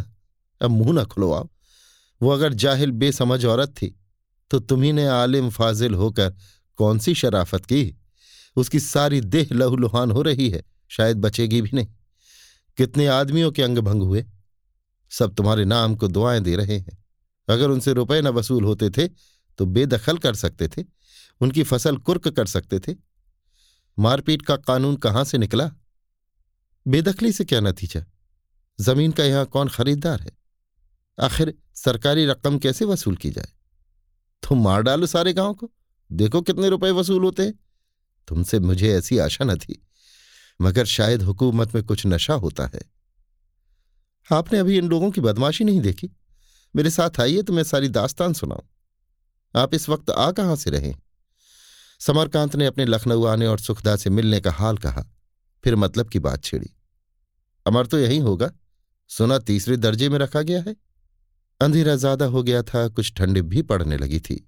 अब 0.61 0.71
मुँह 0.71 0.93
न 0.93 1.05
खुलवाओ। 1.05 1.49
वो 2.21 2.29
अगर 2.29 2.53
जाहिल 2.53 2.91
बेसमझ 2.91 3.45
औरत 3.45 3.69
थी 3.69 3.95
तो 4.51 4.59
तुम्ही 4.59 5.05
आलिम 5.05 5.49
फाजिल 5.49 5.93
होकर 5.93 6.35
कौन 6.79 6.99
सी 6.99 7.13
शराफत 7.15 7.65
की? 7.65 7.95
उसकी 8.55 8.79
सारी 8.79 9.21
देह 9.21 9.47
लहूलुहान 9.51 10.11
हो 10.11 10.21
रही 10.21 10.49
है, 10.49 10.63
शायद 10.89 11.17
बचेगी 11.17 11.61
भी 11.61 11.69
नहीं। 11.73 11.87
कितने 12.77 13.07
आदमियों 13.07 13.51
के 13.51 13.63
अंग 13.63 13.77
भंग 13.77 14.01
हुए। 14.01 14.25
सब 15.11 15.35
तुम्हारे 15.35 15.65
नाम 15.65 15.95
को 15.95 16.07
दुआएँ 16.07 16.39
दे 16.39 16.55
रहे 16.55 16.77
हैं। 16.77 16.97
अगर 17.49 17.69
उनसे 17.69 17.93
रुपए 17.93 18.21
न 18.21 18.27
वसूल 18.27 18.63
होते 18.63 18.89
थे 18.89 19.07
तो 19.57 19.65
बेदखल 19.65 20.17
कर 20.17 20.35
सकते 20.35 20.67
थे। 20.67 20.83
उनकी 21.41 21.63
फ़सल 21.63 21.97
कुर्क 21.97 22.27
कर 22.27 22.45
सकते 22.45 22.79
थे। 22.79 22.95
मारपीट 23.99 24.41
का 24.41 24.55
कानून 24.55 24.95
कहाँ 24.95 25.23
से 25.23 25.37
निकला? 25.37 25.71
बेदखली 26.87 27.31
से 27.31 27.45
क्या 27.45 27.59
नतीजा? 27.59 28.05
ज़मीन 28.81 29.11
का 29.11 29.23
यहाँ 29.23 29.45
कौन 29.45 29.69
खरीदार 29.69 30.21
है? 30.21 30.31
आखिर 31.19 31.53
सरकारी 31.75 32.25
रकम 32.25 32.57
कैसे 32.59 32.85
वसूल 32.85 33.15
की 33.15 33.31
जाए? 33.31 33.51
तुम 34.43 34.63
मार 34.63 34.81
डालो 34.81 35.07
सारे 35.07 35.33
गाँव 35.33 35.53
को। 35.53 35.71
देखो 36.11 36.41
कितने 36.41 36.69
रुपए 36.69 36.91
वसूल 36.91 37.23
होते 37.23 37.49
तुमसे 38.27 38.59
मुझे 38.59 38.93
ऐसी 38.93 39.17
आशा 39.17 39.45
न 39.45 39.55
थी, 39.57 39.81
मगर 40.59 40.85
शायद 40.87 41.21
हुकूमत 41.21 41.75
में 41.75 41.83
कुछ 41.83 42.05
नशा 42.07 42.33
होता 42.35 42.65
है। 42.65 42.81
आपने 44.29 44.59
अभी 44.59 44.77
इन 44.77 44.89
लोगों 44.89 45.11
की 45.11 45.21
बदमाशी 45.21 45.63
नहीं 45.63 45.81
देखी? 45.81 46.09
मेरे 46.75 46.89
साथ 46.89 47.19
आइए 47.19 47.41
तो 47.41 47.53
मैं 47.53 47.63
सारी 47.63 47.87
दास्तान 47.89 48.33
सुनाऊं। 48.33 48.67
आप 49.55 49.73
इस 49.73 49.87
वक्त 49.89 50.09
आ 50.09 50.31
कहाँ 50.31 50.55
से 50.55 50.69
रहे? 50.69 50.93
समरकांत 52.01 52.55
ने 52.55 52.65
अपने 52.65 52.85
लखनऊ 52.85 53.25
आने 53.25 53.47
और 53.47 53.59
सुखदा 53.59 53.95
से 53.95 54.09
मिलने 54.09 54.39
का 54.41 54.51
हाल 54.51 54.77
कहा, 54.77 55.03
फिर 55.63 55.75
मतलब 55.75 56.09
की 56.09 56.19
बात 56.19 56.43
छेड़ी। 56.43 56.69
अमर 57.65 57.85
तो 57.85 57.99
यही 57.99 58.17
होगा, 58.19 58.51
सुना 59.09 59.37
तीसरे 59.39 59.77
दर्जे 59.77 60.09
में 60.09 60.17
रखा 60.19 60.41
गया 60.41 60.61
है। 60.61 60.75
अंधेरा 61.61 61.95
ज़्यादा 61.95 62.25
हो 62.25 62.43
गया 62.43 62.61
था, 62.63 62.87
कुछ 62.87 63.13
ठंडी 63.13 63.41
भी 63.43 63.61
पड़ने 63.63 63.97
लगी 63.97 64.19
थी। 64.19 64.45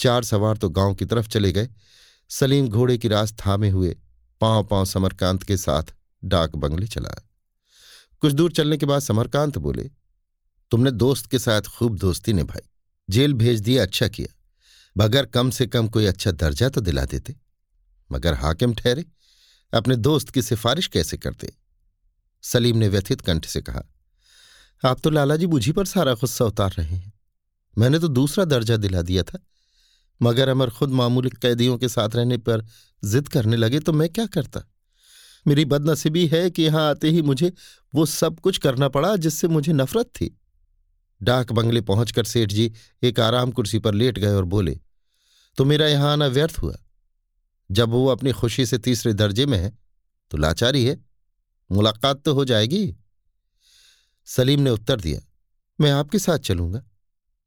चार 0.00 0.24
सवार 0.24 0.56
तो 0.56 0.68
गाँव 0.68 0.94
की 0.94 1.04
तरफ़ 1.04 1.28
चले 1.28 1.52
गए। 1.52 1.68
सलीम 2.30 2.68
घोड़े 2.68 2.96
की 2.98 3.08
रास 3.08 3.32
थामे 3.36 3.68
हुए 3.70 3.96
पाँव 4.40 4.64
पाँव 4.64 4.84
समरकांत 4.84 5.42
के 5.42 5.56
साथ 5.56 5.94
डाक 6.22 6.56
बंगले 6.56 6.86
चला। 6.86 7.10
कुछ 8.22 8.32
दूर 8.32 8.52
चलने 8.52 8.76
के 8.76 8.86
बाद 8.86 9.00
समरकांत 9.00 9.58
बोले, 9.58 9.90
तुमने 10.70 10.90
दोस्त 10.90 11.26
के 11.26 11.38
साथ 11.38 11.62
खूब 11.68 11.98
दोस्ती 11.98 12.32
निभाई, 12.32 12.68
जेल 13.08 13.34
भेज 13.34 13.60
दिया 13.60 13.82
अच्छा 13.82 14.08
किया। 14.08 14.34
मगर 14.96 15.26
कम 15.26 15.50
से 15.50 15.66
कम 15.66 15.88
कोई 15.88 16.06
अच्छा 16.06 16.30
दर्जा 16.32 16.68
तो 16.68 16.80
दिला 16.80 17.04
देते। 17.04 17.36
मगर 18.10 18.34
हाकिम 18.34 18.74
ठहरे, 18.74 19.04
अपने 19.72 19.96
दोस्त 19.96 20.30
की 20.30 20.42
सिफारिश 20.42 20.86
कैसे 20.86 21.16
करते? 21.16 21.52
सलीम 22.44 22.76
ने 22.76 22.88
व्यथित 22.88 23.20
कंठ 23.20 23.46
से 23.46 23.60
कहा, 23.60 23.82
आप 24.82 25.00
तो 25.00 25.10
लालाजी 25.10 25.46
मुझी 25.46 25.72
पर 25.72 25.86
सारा 25.86 26.14
गुस्सा 26.14 26.44
उतार 26.44 26.74
रहे 26.78 26.96
हैं। 26.96 27.12
मैंने 27.76 27.98
तो 27.98 28.08
दूसरा 28.08 28.44
दर्जा 28.44 28.76
दिला 28.76 29.02
दिया 29.02 29.22
था। 29.22 29.38
मगर 30.20 30.48
अमर 30.48 30.70
खुद 30.70 30.90
मामूली 30.90 31.30
कैदियों 31.32 31.76
के 31.78 31.88
साथ 31.88 32.16
रहने 32.16 32.36
पर 32.38 32.64
जिद 33.02 33.28
करने 33.28 33.56
लगे 33.56 33.80
तो 33.80 33.92
मैं 33.92 34.08
क्या 34.08 34.26
करता? 34.26 34.62
मेरी 35.46 35.64
बदनसीबी 35.64 36.26
है 36.26 36.50
कि 36.50 36.62
यहाँ 36.62 36.88
आते 36.90 37.10
ही 37.10 37.22
मुझे 37.22 37.52
वो 37.92 38.06
सब 38.06 38.40
कुछ 38.40 38.58
करना 38.58 38.88
पड़ा 38.88 39.14
जिससे 39.16 39.48
मुझे 39.48 39.72
नफरत 39.72 40.06
थी। 40.10 40.34
डाक 41.20 41.52
बंगले 41.52 41.80
पहुंचकर 41.80 42.24
सेठ 42.24 42.48
जी 42.48 42.72
एक 43.02 43.20
आराम 43.20 43.50
कुर्सी 43.50 43.78
पर 43.78 43.94
लेट 43.94 44.18
गए 44.18 44.32
और 44.32 44.44
बोले 44.46 44.78
तो 45.58 45.64
मेरा 45.64 45.86
यहाँ 45.86 46.12
आना 46.12 46.26
व्यर्थ 46.26 46.58
हुआ। 46.58 46.76
जब 47.70 47.88
वो 47.88 48.06
अपनी 48.06 48.32
खुशी 48.32 48.66
से 48.66 48.78
तीसरे 48.78 49.12
दर्जे 49.14 49.46
में 49.46 49.58
है 49.58 49.72
तो 50.30 50.38
लाचारी 50.38 50.84
है। 50.84 50.98
मुलाकात 51.70 52.22
तो 52.22 52.34
हो 52.34 52.44
जाएगी। 52.44 52.96
सलीम 54.28 54.60
ने 54.60 54.70
उत्तर 54.70 55.00
दिया, 55.00 55.20
मैं 55.78 55.90
आपके 55.90 56.18
साथ 56.18 56.38
चलूँगा। 56.40 56.82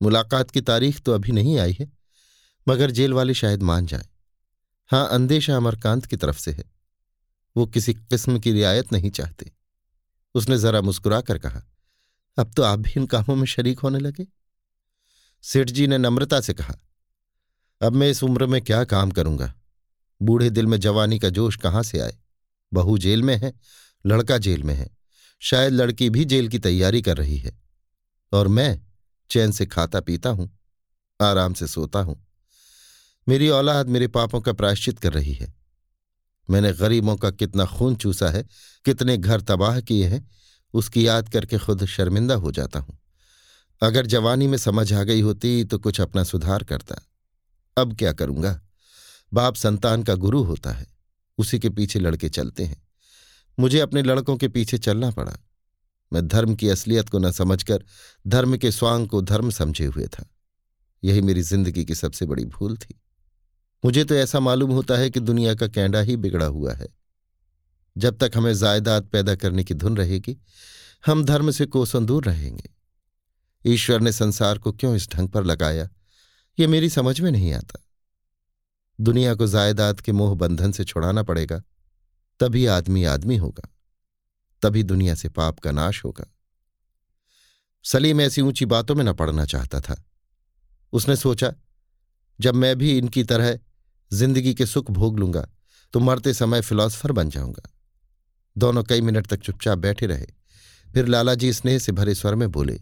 मुलाकात 0.02 0.52
की 0.52 0.62
तारीख 0.62 1.00
तो 1.00 1.14
अभी 1.14 1.32
नहीं 1.32 1.58
आई 1.60 1.76
है। 1.80 1.92
मगर 2.68 2.92
जेल 2.92 3.14
वाले 3.14 3.34
शायद 3.34 3.64
मान 3.64 3.86
जाए। 3.86 4.08
हाँ, 4.90 5.08
अंदेशा 5.10 5.56
अमरकांत 5.58 6.06
की 6.06 6.18
तरफ़ 6.18 6.40
से 6.40 6.52
है। 6.52 6.64
वो 7.56 7.66
किसी 7.66 7.94
किस्म 7.94 8.40
की 8.40 8.52
रियायत 8.52 8.92
नहीं 8.94 9.10
चाहते। 9.12 9.52
उसने 10.36 10.58
जरा 10.58 10.82
मुस्कुरा 10.82 11.22
कर 11.22 11.38
कहा, 11.38 11.62
अब 12.38 12.54
तो 12.54 12.64
आप 12.64 12.80
भी 12.80 12.92
इन 12.98 13.06
कामों 13.06 13.36
में 13.36 13.46
शरीक 13.46 13.80
होने 13.80 14.00
लगे? 14.00 14.28
सेठ 15.44 15.70
जी 15.70 15.88
ने 15.88 15.98
नम्रता 15.98 16.42
से 16.42 16.54
कहा, 16.54 16.76
अब 17.82 17.94
मैं 17.94 18.10
इस 18.10 18.24
उम्र 18.24 18.46
में 18.46 18.62
क्या 18.62 18.84
काम 18.84 19.12
करूँगा? 19.12 19.54
बूढ़े 20.22 20.50
दिल 20.50 20.66
में 20.66 20.80
जवानी 20.80 21.20
का 21.20 21.30
जोश 21.30 21.56
कहाँ 21.56 21.84
से 21.84 22.00
आए? 22.00 22.18
बहू 22.74 22.98
जेल 22.98 23.24
में 23.24 23.38
है, 23.38 23.54
लड़का 24.06 24.38
जेल 24.38 24.64
में 24.64 24.74
है। 24.76 24.90
शायद 25.42 25.74
लड़की 25.74 26.10
भी 26.10 26.26
जेल 26.26 26.48
की 26.48 26.60
तैयारी 26.60 27.02
कर 27.02 27.18
रही 27.18 27.38
है। 27.38 27.60
और 28.32 28.48
मैं 28.48 28.82
चैन 29.30 29.52
से 29.52 29.66
खाता 29.66 30.00
पीता 30.00 30.30
हूँ, 30.30 30.50
आराम 31.22 31.54
से 31.54 31.68
सोता 31.68 32.00
हूँ। 32.00 32.31
मेरी 33.28 33.50
औलाद 33.50 33.88
मेरे 33.88 34.08
पापों 34.08 34.40
का 34.42 34.54
प्रायश्चित 34.54 35.00
कर 35.00 35.14
रही 35.14 35.34
है। 35.34 35.54
मैंने 36.50 36.72
गरीबों 36.74 37.16
का 37.16 37.30
कितना 37.32 37.66
खून 37.68 37.96
चूसा 37.96 38.30
है, 38.30 38.44
कितने 38.86 39.18
घर 39.18 39.42
तबाह 39.42 39.80
किए 39.80 40.08
हैं, 40.08 40.28
उसकी 40.74 41.08
याद 41.08 41.30
करके 41.30 41.58
खुद 41.58 41.86
शर्मिंदा 41.86 42.36
हो 42.36 42.52
जाता 42.52 42.80
हूँ। 42.80 42.98
अगर 43.82 44.06
जवानी 44.06 44.48
में 44.48 44.58
समझ 44.58 44.92
आ 44.94 45.04
गई 45.04 45.22
होती 45.22 45.64
तो 45.64 45.78
कुछ 45.80 46.02
अपना 46.02 46.24
सुधार 46.24 46.64
करता। 46.64 46.96
अब 47.78 47.96
क्या 47.98 48.12
करूँगा? 48.14 48.60
बाप 49.32 49.56
संतान 49.56 50.04
का 50.04 50.16
गुरु 50.16 50.44
होता 50.44 50.72
है, 50.72 50.88
उसी 51.38 51.60
के 51.60 51.70
पीछे 51.70 52.00
लड़के 52.00 52.30
चलते 52.30 52.64
हैं। 52.64 52.82
मुझे 53.58 53.80
अपने 53.80 54.04
लड़कों 54.04 54.36
के 54.38 54.48
पीछे 54.48 54.78
चलना 54.78 55.12
पड़ा। 55.12 55.38
मैं 56.12 56.28
धर्म 56.28 56.56
की 56.56 56.70
असलियत 56.70 57.10
को 57.10 57.20
न 57.20 57.32
समझकर 57.32 57.84
धर्म 58.28 58.58
के 58.58 58.72
स्वांग 58.72 59.08
को 59.08 59.22
धर्म 59.22 59.50
समझे 59.50 59.86
हुए 59.86 60.08
था। 60.08 60.26
यही 61.04 61.22
मेरी 61.22 61.42
ज़िंदगी 61.42 61.86
की 61.86 61.96
सबसे 61.96 62.26
बड़ी 62.26 62.46
भूल 62.46 62.78
थी। 62.78 63.00
मुझे 63.86 64.04
तो 64.04 64.16
ऐसा 64.16 64.40
मालूम 64.40 64.72
होता 64.72 64.98
है 64.98 65.10
कि 65.10 65.20
दुनिया 65.20 65.56
का 65.56 65.68
कैंडा 65.68 66.00
ही 66.00 66.18
बिगड़ा 66.18 66.46
हुआ 66.46 66.74
है। 66.74 66.88
जब 67.98 68.18
तक 68.18 68.32
हमें 68.36 68.54
जायदाद 68.54 69.08
पैदा 69.08 69.36
करने 69.36 69.64
की 69.64 69.74
धुन 69.74 69.98
रहेगी, 69.98 70.38
हम 71.06 71.24
धर्म 71.26 71.52
से 71.52 71.66
कोसों 71.66 72.06
दूर 72.06 72.26
रहेंगे। 72.26 72.70
ईश्वर 73.66 74.02
ने 74.02 74.12
संसार 74.12 74.58
को 74.58 74.72
क्यों 74.72 74.96
इस 74.96 75.10
ढंग 75.10 75.30
पर 75.30 75.44
लगाया? 75.44 75.90
ये 76.60 76.68
मेरी 76.68 76.90
समझ 76.90 77.20
में 77.22 77.32
नहीं 77.32 77.54
आता। 77.54 77.80
दुनिया 79.00 79.34
को 79.36 79.48
जायदाद 79.48 80.02
के 80.02 80.12
मोह 80.12 80.36
बंधन 80.36 80.72
से 80.72 80.84
छुड़ाना 80.84 81.24
पड़ेगा, 81.24 81.62
तभी 82.40 82.66
आदमी 82.66 83.04
आदमी 83.04 83.38
होगा, 83.38 83.70
तभी 84.62 84.84
दुनिया 84.84 85.16
से 85.16 85.30
पाप 85.30 85.60
का 85.60 85.72
नाश 85.72 86.04
होगा। 86.06 86.26
सलीम 87.84 88.22
ऐसी 88.22 88.42
ऊँची 88.42 88.66
बातों 88.66 88.96
में 88.96 89.04
न 89.04 89.14
पड़ना 89.14 89.46
चाहता 89.46 89.82
था। 89.82 90.04
उसने 90.94 91.16
सोचा, 91.16 91.54
जब 92.40 92.56
मैं 92.56 92.76
भी 92.78 92.98
इनकी 92.98 93.24
तरह 93.24 93.60
ज़िंदगी 94.12 94.54
के 94.54 94.66
सुख 94.66 94.92
भोग 94.92 95.20
लूँगा 95.20 95.48
तो 95.94 96.00
मरते 96.00 96.34
समय 96.34 96.62
फिलॉसफर 96.62 97.12
बन 97.12 97.30
जाऊँगा। 97.30 97.70
दोनों 98.56 98.84
कई 98.84 99.02
मिनट 99.02 99.28
तक 99.28 99.40
चुपचाप 99.40 99.78
बैठे 99.78 100.06
रहे। 100.06 100.26
फिर 100.88 101.06
लालाजी 101.06 101.52
स्नेह 101.54 101.78
से 101.80 101.92
भरे 101.92 102.16
स्वर 102.16 102.36
में 102.36 102.50
बोले, 102.52 102.80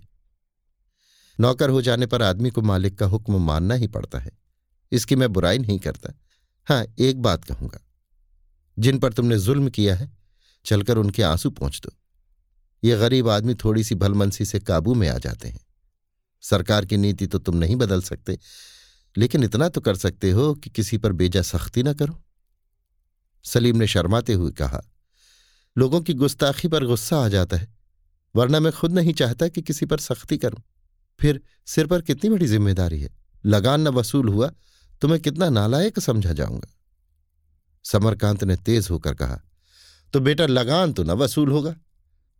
नौकर 1.39 1.69
हो 1.69 1.81
जाने 1.81 2.05
पर 2.05 2.21
आदमी 2.21 2.49
को 2.49 2.61
मालिक 2.61 2.97
का 2.99 3.05
हुक्म 3.05 3.41
मानना 3.41 3.73
ही 3.73 3.87
पड़ता 3.87 4.19
है। 4.19 4.31
इसकी 4.91 5.15
मैं 5.15 5.31
बुराई 5.33 5.57
नहीं 5.57 5.77
करता। 5.79 6.13
हाँ 6.67 6.83
एक 6.99 7.21
बात 7.21 7.43
कहूँगा। 7.43 7.79
जिन 8.77 8.99
पर 8.99 9.13
तुमने 9.13 9.37
जुल्म 9.39 9.69
किया 9.69 9.95
है, 9.95 10.11
चलकर 10.65 10.97
उनके 10.97 11.23
आँसू 11.23 11.49
पहुँच 11.51 11.79
दो। 11.83 11.91
ये 12.83 12.97
गरीब 12.97 13.29
आदमी 13.29 13.53
थोड़ी 13.55 13.83
सी 13.83 13.95
भलमनसी 13.95 14.45
से 14.45 14.59
काबू 14.61 14.93
में 14.93 15.07
आ 15.09 15.17
जाते 15.17 15.47
हैं। 15.47 15.59
सरकार 16.43 16.85
की 16.85 16.97
नीति 16.97 17.27
तो 17.27 17.39
तुम 17.39 17.57
नहीं 17.57 17.75
बदल 17.75 18.01
सकते। 18.01 18.37
लेकिन 19.15 19.43
इतना 19.43 19.69
तो 19.69 19.81
कर 19.81 19.95
सकते 19.97 20.31
हो 20.31 20.53
कि 20.53 20.69
किसी 20.69 20.97
पर 20.97 21.11
बेजा 21.13 21.41
सख्ती 21.43 21.83
ना 21.83 21.93
करो। 21.93 22.21
सलीम 23.45 23.77
ने 23.77 23.87
शर्माते 23.87 24.33
हुए 24.33 24.51
कहा, 24.53 24.81
लोगों 25.75 26.01
की 26.01 26.13
गुस्ताखी 26.15 26.67
पर 26.67 26.85
गुस्सा 26.85 27.17
आ 27.17 27.27
जाता 27.27 27.57
है, 27.57 27.67
वरना 28.35 28.59
मैं 28.59 28.71
खुद 28.73 28.91
नहीं 28.91 29.13
चाहता 29.13 29.47
कि 29.47 29.61
किसी 29.61 29.85
पर 29.85 29.99
सख्ती 29.99 30.37
करूँ। 30.37 30.61
फिर 31.19 31.41
सिर 31.67 31.87
पर 31.87 32.01
कितनी 32.01 32.29
बड़ी 32.29 32.47
ज़िम्मेदारी 32.47 32.99
है? 33.01 33.09
लगान 33.43 33.81
न 33.81 33.87
वसूल 33.89 34.29
हुआ 34.29 34.51
तो 35.01 35.07
मैं 35.07 35.19
कितना 35.19 35.49
नालायक 35.49 35.99
समझा 35.99 36.33
जाऊँगा। 36.33 36.67
समरकांत 37.85 38.43
ने 38.43 38.55
तेज 38.57 38.87
होकर 38.89 39.13
कहा 39.15 39.39
तो 40.13 40.19
बेटा 40.19 40.45
लगान 40.45 40.93
तो 40.93 41.03
न 41.03 41.11
वसूल 41.13 41.51
होगा। 41.51 41.75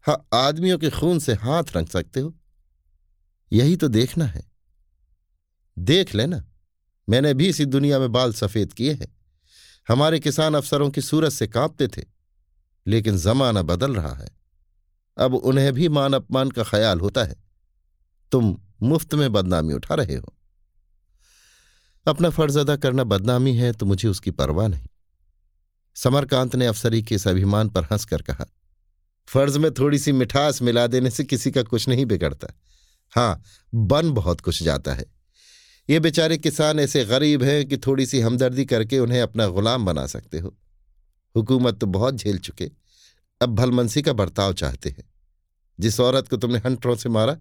हाँ 0.05 0.27
आदमियों 0.35 0.77
के 0.79 0.89
खून 0.89 1.19
से 1.19 1.33
हाथ 1.35 1.75
रंग 1.75 1.87
सकते 1.87 2.19
हो। 2.19 2.33
यही 3.51 3.75
तो 3.75 3.87
देखना 3.89 4.25
है। 4.25 4.43
देख 5.77 6.13
लेना। 6.15 6.43
मैंने 7.09 7.33
भी 7.33 7.47
इसी 7.47 7.65
दुनिया 7.65 7.99
में 7.99 8.11
बाल 8.11 8.33
सफ़ेद 8.33 8.73
किए 8.73 8.93
हैं। 8.93 9.15
हमारे 9.87 10.19
किसान 10.19 10.53
अफसरों 10.53 10.89
की 10.89 11.01
सूरत 11.01 11.31
से 11.31 11.47
कांपते 11.47 11.87
थे, 11.87 12.03
लेकिन 12.87 13.17
जमाना 13.17 13.61
बदल 13.61 13.95
रहा 13.95 14.13
है। 14.13 14.29
अब 15.17 15.35
उन्हें 15.35 15.73
भी 15.73 15.89
मान 15.89 16.13
अपमान 16.13 16.51
का 16.51 16.63
ख्याल 16.63 16.99
होता 16.99 17.23
है। 17.23 17.35
तुम 18.31 18.57
मुफ़्त 18.81 19.15
में 19.15 19.31
बदनामी 19.31 19.73
उठा 19.73 19.95
रहे 19.95 20.15
हो। 20.15 20.33
अपना 22.07 22.29
फ़र्ज़ 22.29 22.59
अदा 22.59 22.75
करना 22.75 23.03
बदनामी 23.03 23.55
है 23.55 23.71
तो 23.73 23.85
मुझे 23.85 24.07
उसकी 24.07 24.31
परवाह 24.31 24.67
नहीं। 24.67 24.87
समरकांत 25.95 26.55
ने 26.55 26.65
अफसरी 26.65 27.03
के 27.03 27.15
इस 27.15 27.27
अभिमान 27.27 27.69
पर 27.69 27.83
हंसकर 27.83 28.21
कहा, 28.21 28.45
फ़र्ज़ 29.27 29.59
में 29.59 29.71
थोड़ी 29.73 29.99
सी 29.99 30.11
मिठास 30.11 30.61
मिला 30.61 30.87
देने 30.87 31.09
से 31.09 31.23
किसी 31.23 31.51
का 31.51 31.63
कुछ 31.63 31.87
नहीं 31.87 32.05
बिगड़ता। 32.05 32.47
हाँ 33.13 33.43
बन 33.73 34.11
बहुत 34.11 34.41
कुछ 34.41 34.63
जाता 34.63 34.93
है। 34.93 35.18
ये 35.89 35.99
बेचारे 35.99 36.37
किसान 36.37 36.79
ऐसे 36.79 37.05
गरीब 37.05 37.43
हैं 37.43 37.65
कि 37.65 37.77
थोड़ी 37.77 38.05
सी 38.05 38.19
हमदर्दी 38.19 38.65
करके 38.65 38.99
उन्हें 38.99 39.21
अपना 39.21 39.47
गुलाम 39.47 39.85
बना 39.85 40.07
सकते 40.07 40.39
हो। 40.39 40.57
हुकूमत 41.35 41.79
तो 41.79 41.87
बहुत 41.87 42.15
झेल 42.15 42.37
चुके। 42.37 42.71
अब 43.41 43.55
भलमनसी 43.55 44.01
का 44.01 44.13
बर्ताव 44.13 44.53
चाहते 44.53 44.89
हैं। 44.89 45.13
जिस 45.79 45.99
औरत 45.99 46.27
को 46.27 46.37
तुमने 46.37 46.57
हंटरों 46.57 46.95
से 46.95 47.09
मारा, 47.09 47.37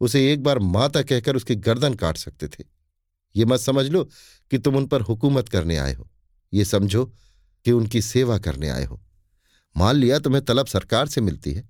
उसे 0.00 0.32
एक 0.32 0.42
बार 0.42 0.58
माता 0.58 1.02
कहकर 1.02 1.36
उसकी 1.36 1.54
गर्दन 1.54 1.94
काट 1.94 2.16
सकते 2.16 2.48
थे। 2.48 2.64
ये 3.36 3.44
मत 3.44 3.60
समझ 3.60 3.86
लो 3.86 4.04
कि 4.50 4.58
तुम 4.58 4.76
उन 4.76 4.86
पर 4.86 5.00
हुकूमत 5.00 5.48
करने 5.48 5.76
आए 5.76 5.94
हो। 5.94 6.10
ये 6.52 6.64
समझो 6.64 7.04
कि 7.64 7.72
उनकी 7.72 8.02
सेवा 8.02 8.38
करने 8.38 8.68
आए 8.68 8.84
हो। 8.84 9.02
मान 9.76 9.96
लिया 9.96 10.18
तुम्हें 10.18 10.44
तलब 10.44 10.66
सरकार 10.66 11.08
से 11.08 11.20
मिलती 11.20 11.52
है, 11.52 11.68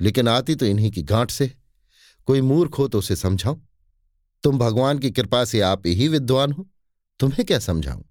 लेकिन 0.00 0.28
आती 0.28 0.54
तो 0.54 0.66
इन्हीं 0.66 0.90
की 0.90 1.02
गांठ 1.02 1.30
से। 1.30 1.52
कोई 2.26 2.40
मूर्ख 2.40 2.78
हो 2.78 2.88
तो 2.88 2.98
उसे 2.98 3.16
समझाओ 3.16 3.60
तुम 4.42 4.58
भगवान 4.58 4.98
की 4.98 5.10
कृपा 5.10 5.44
से 5.44 5.60
आप 5.60 5.82
ही 5.86 6.08
विद्वान 6.08 6.52
हो। 6.52 6.68
तुम्हें 7.18 7.44
क्या 7.44 7.58
समझाऊं? 7.58 8.02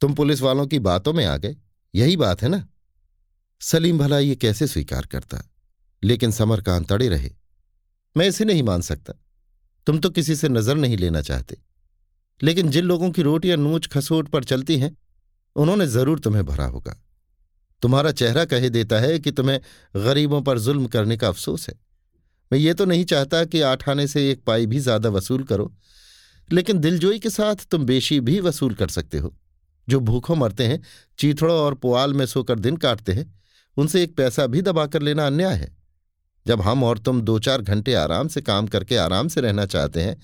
तुम 0.00 0.14
पुलिस 0.14 0.42
वालों 0.42 0.66
की 0.66 0.78
बातों 0.78 1.12
में 1.12 1.24
आ 1.24 1.36
गए। 1.36 1.56
यही 1.94 2.16
बात 2.16 2.42
है 2.42 2.48
ना? 2.48 2.68
सलीम 3.60 3.98
भला 3.98 4.18
ये 4.18 4.36
कैसे 4.36 4.66
स्वीकार 4.66 5.06
करता? 5.06 5.42
लेकिन 6.04 6.30
समरकांत 6.30 6.88
तड़े 6.88 7.08
रहे। 7.08 7.30
मैं 8.16 8.28
इसे 8.28 8.44
नहीं 8.44 8.62
मान 8.62 8.80
सकता। 8.80 9.12
तुम 9.86 9.98
तो 9.98 10.10
किसी 10.10 10.36
से 10.36 10.48
नज़र 10.48 10.74
नहीं 10.74 10.96
लेना 10.96 11.22
चाहते। 11.22 11.58
लेकिन 12.42 12.70
जिन 12.70 12.84
लोगों 12.84 13.10
की 13.10 13.22
रोटियाँ 13.22 13.56
नूच 13.56 13.86
खसोट 13.86 14.28
पर 14.28 14.44
चलती 14.44 14.78
हैं, 14.78 14.96
उन्होंने 15.56 15.86
ज़रूर 15.86 16.18
तुम्हें 16.18 16.46
भरा 16.46 16.66
होगा। 16.66 17.02
तुम्हारा 17.82 18.12
चेहरा 18.12 18.44
कहे 18.44 18.70
देता 18.70 18.98
है 18.98 19.18
कि 19.18 19.30
तुम्हें 19.30 19.60
गरीबों 19.96 20.42
पर 20.42 20.58
जुल्म 20.58 20.86
करने 20.86 21.16
का 21.16 21.28
अफसोस 21.28 21.68
है। 21.68 21.89
मैं 22.50 22.58
ये 22.58 22.74
तो 22.74 22.84
नहीं 22.84 23.04
चाहता 23.04 23.44
कि 23.44 23.60
आठ 23.62 23.88
आने 23.88 24.06
से 24.06 24.30
एक 24.30 24.42
पाई 24.44 24.66
भी 24.66 24.78
ज़्यादा 24.80 25.08
वसूल 25.08 25.42
करो, 25.44 25.72
लेकिन 26.48 26.78
दिलजोई 26.78 27.18
के 27.18 27.30
साथ 27.30 27.66
तुम 27.70 27.84
बेशी 27.86 28.20
भी 28.20 28.38
वसूल 28.40 28.74
कर 28.74 28.88
सकते 28.88 29.18
हो। 29.18 29.34
जो 29.88 30.00
भूखों 30.00 30.36
मरते 30.36 30.66
हैं, 30.66 30.80
चीथड़ों 31.18 31.56
और 31.56 31.74
पुआल 31.74 32.14
में 32.14 32.24
सोकर 32.26 32.58
दिन 32.58 32.76
काटते 32.76 33.12
हैं, 33.12 33.32
उनसे 33.76 34.02
एक 34.02 34.16
पैसा 34.16 34.46
भी 34.46 34.62
दबाकर 34.62 35.02
लेना 35.02 35.26
अन्याय 35.26 35.54
है। 35.54 35.76
जब 36.46 36.60
हम 36.60 36.84
और 36.84 36.98
तुम 36.98 37.20
दो 37.22 37.38
चार 37.38 37.62
घंटे 37.62 37.94
आराम 37.94 38.28
से 38.28 38.40
काम 38.42 38.66
करके 38.66 38.96
आराम 38.98 39.28
से 39.28 39.40
रहना 39.40 39.66
चाहते 39.66 40.02
हैं, 40.02 40.16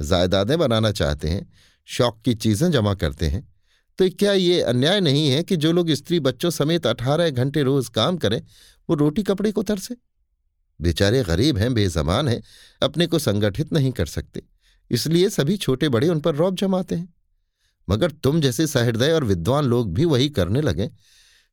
जायदादें 0.00 0.58
बनाना 0.58 0.90
चाहते 0.92 1.28
हैं, 1.28 1.46
शौक 1.88 2.20
की 2.24 2.34
चीज़ें 2.36 2.70
जमा 2.70 2.94
करते 2.96 3.26
हैं 3.26 3.46
तो 3.98 4.08
क्या 4.10 4.32
ये 4.32 4.60
अन्याय 4.62 5.00
नहीं 5.00 5.28
है 5.28 5.42
कि 5.42 5.56
जो 5.56 5.70
लोग 5.72 5.90
स्त्री 5.92 6.18
बच्चों 6.20 6.50
समेत 6.50 6.86
अठारह 6.86 7.30
घंटे 7.30 7.62
रोज 7.62 7.88
काम 7.90 8.16
करें, 8.16 8.40
वो 8.88 8.96
रोटी 8.96 9.22
कपड़े 9.22 9.50
को 9.52 9.62
तरसे? 9.62 9.94
बेचारे 10.80 11.22
गरीब 11.22 11.58
हैं 11.58 11.74
बेजमान 11.74 12.28
हैं, 12.28 12.42
अपने 12.82 13.06
को 13.06 13.18
संगठित 13.18 13.72
नहीं 13.72 13.92
कर 13.92 14.06
सकते। 14.06 14.42
इसलिए 14.90 15.30
सभी 15.30 15.56
छोटे 15.56 15.88
बड़े 15.88 16.08
उन 16.08 16.20
पर 16.20 16.34
रौब 16.34 16.54
जमाते 16.54 16.94
हैं। 16.94 17.14
मगर 17.88 18.10
तुम 18.10 18.40
जैसे 18.40 18.66
सहृदय 18.66 19.12
और 19.12 19.24
विद्वान 19.24 19.64
लोग 19.64 19.94
भी 19.94 20.04
वही 20.04 20.28
करने 20.28 20.60
लगे, 20.60 20.90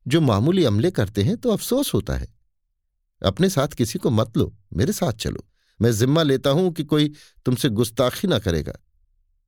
जो 0.08 0.22
मामूली 0.22 0.63
अमले 0.63 0.91
करते 0.91 1.24
हैं 1.24 1.38
तो 1.38 1.50
अफसोस 1.50 1.94
होता 1.94 2.17
है। 2.17 2.36
अपने 3.25 3.50
साथ 3.50 3.67
किसी 3.67 4.00
को 4.00 4.10
मत 4.10 4.38
लो, 4.38 4.58
मेरे 4.74 4.94
साथ 4.94 5.12
चलो। 5.12 5.50
मैं 5.82 5.94
जिम्मा 5.94 6.24
लेता 6.24 6.50
हूँ 6.50 6.74
कि 6.74 6.84
कोई 6.84 7.13
तुमसे 7.46 7.70
गुस्ताखी 7.70 8.27
ना 8.27 8.39
करेगा। 8.39 8.74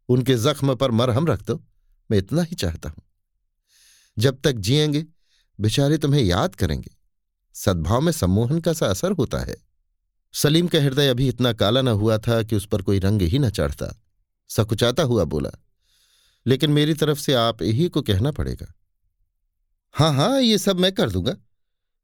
उनके 0.10 0.36
जख्म 0.36 0.76
पर 0.76 0.92
मरहम 0.92 1.28
रख 1.28 1.42
दो, 1.42 1.64
मैं 2.12 2.18
इतना 2.18 2.42
ही 2.42 2.56
चाहता 2.56 2.90
हूँ। 2.90 3.04
जब 4.20 4.42
तक 4.44 4.52
जिएँगे, 4.52 5.06
बेचारे 5.60 5.98
तुम्हें 5.98 6.22
याद 6.22 6.56
करेंगे। 6.56 6.92
सद्भाव 7.54 8.02
में 8.02 8.12
सम्मोहन 8.12 8.60
का 8.60 8.74
सा 8.74 8.88
असर 8.88 9.12
होता 9.12 9.40
है। 9.40 9.67
सलीम 10.38 10.68
का 10.68 10.80
हृदय 10.80 11.08
अभी 11.08 11.28
इतना 11.28 11.52
काला 11.54 11.82
न 11.82 11.88
हुआ 12.00 12.18
था 12.18 12.42
कि 12.44 12.56
उस 12.56 12.66
पर 12.66 12.82
कोई 12.82 13.00
रंग 13.00 13.22
ही 13.24 13.40
न 13.40 13.50
चढ़ता। 13.50 13.88
सकुचाता 14.50 15.04
हुआ 15.04 15.24
बोला, 15.26 15.50
लेकिन 16.46 16.72
मेरी 16.72 16.94
तरफ़ 16.94 17.20
से 17.20 17.34
आप 17.34 17.62
ही 17.64 17.88
को 17.90 18.02
कहना 18.02 18.32
पड़ेगा। 18.32 18.74
हाँ 19.96 20.12
हाँ 20.14 20.40
ये 20.42 20.58
सब 20.58 20.80
मैं 20.80 20.92
कर 20.92 21.10
दूँगा, 21.10 21.36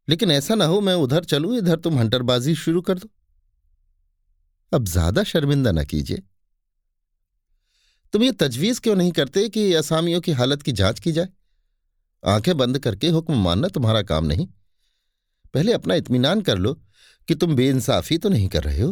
लेकिन 0.07 0.31
ऐसा 0.31 0.55
ना 0.55 0.65
हो 0.65 0.79
मैं 0.81 0.93
उधर 0.95 1.23
चलूँ, 1.23 1.57
इधर 1.57 1.79
तुम 1.79 1.99
हंटरबाजी 1.99 2.55
शुरू 2.55 2.81
कर 2.81 2.99
दो। 2.99 3.09
अब 4.71 4.85
ज़्यादा 4.85 5.23
शर्मिंदा 5.23 5.71
ना 5.71 5.83
कीजिए। 5.83 6.23
तुम 8.13 8.23
ये 8.23 8.31
तजवीज 8.33 8.79
क्यों 8.79 8.95
नहीं 8.95 9.11
करते 9.11 9.47
कि 9.49 9.73
असामियों 9.73 10.21
की 10.21 10.31
हालत 10.31 10.61
की 10.61 10.71
जाँच 10.71 10.99
की 10.99 11.11
जाए? 11.11 11.27
आँखें 12.23 12.55
बंद 12.57 12.79
करके 12.79 13.09
हुक्म 13.09 13.37
मानना 13.43 13.67
तुम्हारा 13.67 14.01
काम 14.03 14.25
नहीं। 14.25 14.47
पहले 15.53 15.73
अपना 15.73 15.95
इत्मीनान 15.95 16.41
कर 16.41 16.57
लो 16.57 16.73
कि 17.27 17.35
तुम 17.35 17.55
बेइंसाफी 17.55 18.17
तो 18.17 18.29
नहीं 18.29 18.47
कर 18.47 18.63
रहे 18.63 18.81
हो। 18.81 18.91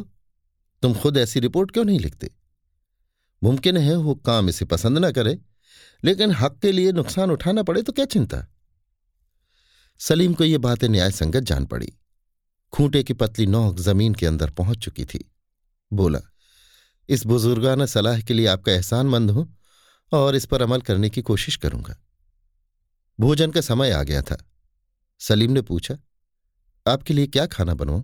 तुम 0.83 0.93
खुद 0.93 1.17
ऐसी 1.17 1.39
रिपोर्ट 1.39 1.71
क्यों 1.71 1.85
नहीं 1.85 1.99
लिखते? 1.99 2.29
मुमकिन 3.41 3.77
है 3.77 3.95
वो 3.95 4.15
काम 4.15 4.49
इसे 4.49 4.65
पसंद 4.65 4.97
ना 4.97 5.11
करे, 5.11 5.37
लेकिन 6.03 6.31
हक 6.31 6.59
के 6.61 6.71
लिए 6.71 6.91
नुकसान 6.91 7.31
उठाना 7.31 7.63
पड़े 7.63 7.81
तो 7.81 7.93
क्या 7.93 8.05
चिंता? 8.05 8.45
सलीम 9.99 10.33
को 10.33 10.43
ये 10.43 10.57
बातें 10.57 10.87
न्याय 10.89 11.11
संगत 11.11 11.43
जान 11.43 11.65
पड़ी। 11.65 11.91
खूंटे 12.73 13.03
की 13.03 13.13
पतली 13.13 13.45
नोक 13.45 13.79
ज़मीन 13.79 14.13
के 14.13 14.25
अंदर 14.25 14.49
पहुँच 14.49 14.77
चुकी 14.77 15.05
थी। 15.05 15.31
बोला, 15.91 16.19
इस 17.09 17.25
बुजुर्गाना 17.25 17.85
सलाह 17.85 18.21
के 18.21 18.33
लिए 18.33 18.47
आपका 18.47 18.71
एहसान 18.71 19.07
मंद 19.07 19.31
हूँ 19.31 19.57
और 20.11 20.35
इस 20.35 20.45
पर 20.45 20.61
अमल 20.61 20.81
करने 20.81 21.09
की 21.09 21.21
कोशिश 21.21 21.55
करूँगा। 21.55 21.95
भोजन 23.19 23.51
का 23.51 23.61
समय 23.61 23.91
आ 23.91 24.03
गया 24.03 24.21
था। 24.21 24.37
सलीम 25.21 25.51
ने 25.51 25.61
पूछा, 25.61 25.97
आपके 26.85 27.13
लिए 27.13 27.27
क्या 27.27 27.45
खाना 27.45 27.73
बनवाऊं? 27.73 28.03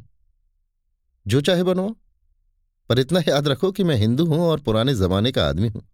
जो 1.28 1.42
चाहे 1.42 1.64
बनवाओ। 1.64 1.96
पर 2.90 3.00
इतना 3.00 3.20
याद 3.20 3.48
रखो 3.48 3.72
कि 3.72 3.84
मैं 3.84 3.96
हिंदू 3.96 4.26
हूँ 4.26 4.40
और 4.40 4.60
पुराने 4.60 4.96
जमाने 4.96 5.32
का 5.32 5.50
आदमी 5.50 5.68
हूँ। 5.68 5.90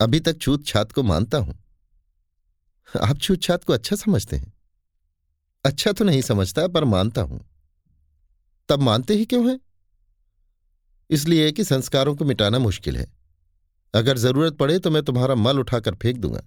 अभी 0.00 0.20
तक 0.20 0.38
छूत 0.38 0.66
छात 0.66 0.92
को 0.92 1.02
मानता 1.02 1.38
हूँ। 1.38 1.64
आप 3.02 3.18
छूत 3.18 3.42
छात 3.42 3.64
को 3.64 3.72
अच्छा 3.72 3.96
समझते 3.96 4.36
हैं। 4.36 4.52
अच्छा 5.64 5.92
तो 5.92 6.04
नहीं 6.04 6.22
समझता, 6.22 6.68
पर 6.68 6.84
मानता 6.84 7.22
हूँ। 7.22 7.48
तब 8.68 8.80
मानते 8.80 9.14
ही 9.14 9.24
क्यों 9.24 9.50
हैं? 9.50 9.60
इसलिए 11.10 11.52
कि 11.52 11.64
संस्कारों 11.64 12.16
को 12.16 12.24
मिटाना 12.24 12.58
मुश्किल 12.58 12.96
है। 12.96 13.12
अगर 13.94 14.18
ज़रूरत 14.18 14.54
पड़े 14.54 14.78
तो 14.78 14.90
मैं 14.90 15.02
तुम्हारा 15.02 15.34
मल 15.34 15.58
उठाकर 15.58 15.94
फेंक 15.94 16.16
दूँगा। 16.16 16.40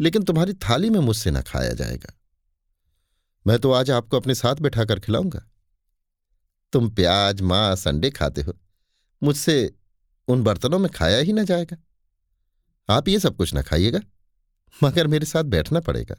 लेकिन 0.00 0.22
तुम्हारी 0.22 0.52
थाली 0.52 0.90
में 0.90 1.00
मुझसे 1.00 1.30
ना 1.30 1.40
खाया 1.42 1.72
जाएगा। 1.72 2.20
मैं 3.46 3.58
तो 3.58 3.72
आज 3.72 3.90
आपको 3.90 4.16
अपने 4.16 4.34
साथ 4.34 4.56
बैठाकर 4.56 5.00
खिलाऊँगा। 5.00 5.48
तुम 6.72 6.88
प्याज, 6.90 7.40
मांस, 7.40 7.88
अंडे 7.88 8.10
खाते 8.10 8.42
हो। 8.42 8.54
मुझसे 9.22 9.74
उन 10.28 10.42
बर्तनों 10.42 10.78
में 10.78 10.90
खाया 10.90 11.18
ही 11.18 11.32
ना 11.32 11.42
जाएगा। 11.42 11.76
आप 12.88 13.08
ये 13.08 13.18
सब 13.18 13.36
कुछ 13.36 13.54
ना 13.54 13.62
खाइएगा, 13.62 14.00
मगर 14.84 15.06
मेरे 15.06 15.26
साथ 15.26 15.44
बैठना 15.44 15.80
पड़ेगा। 15.80 16.16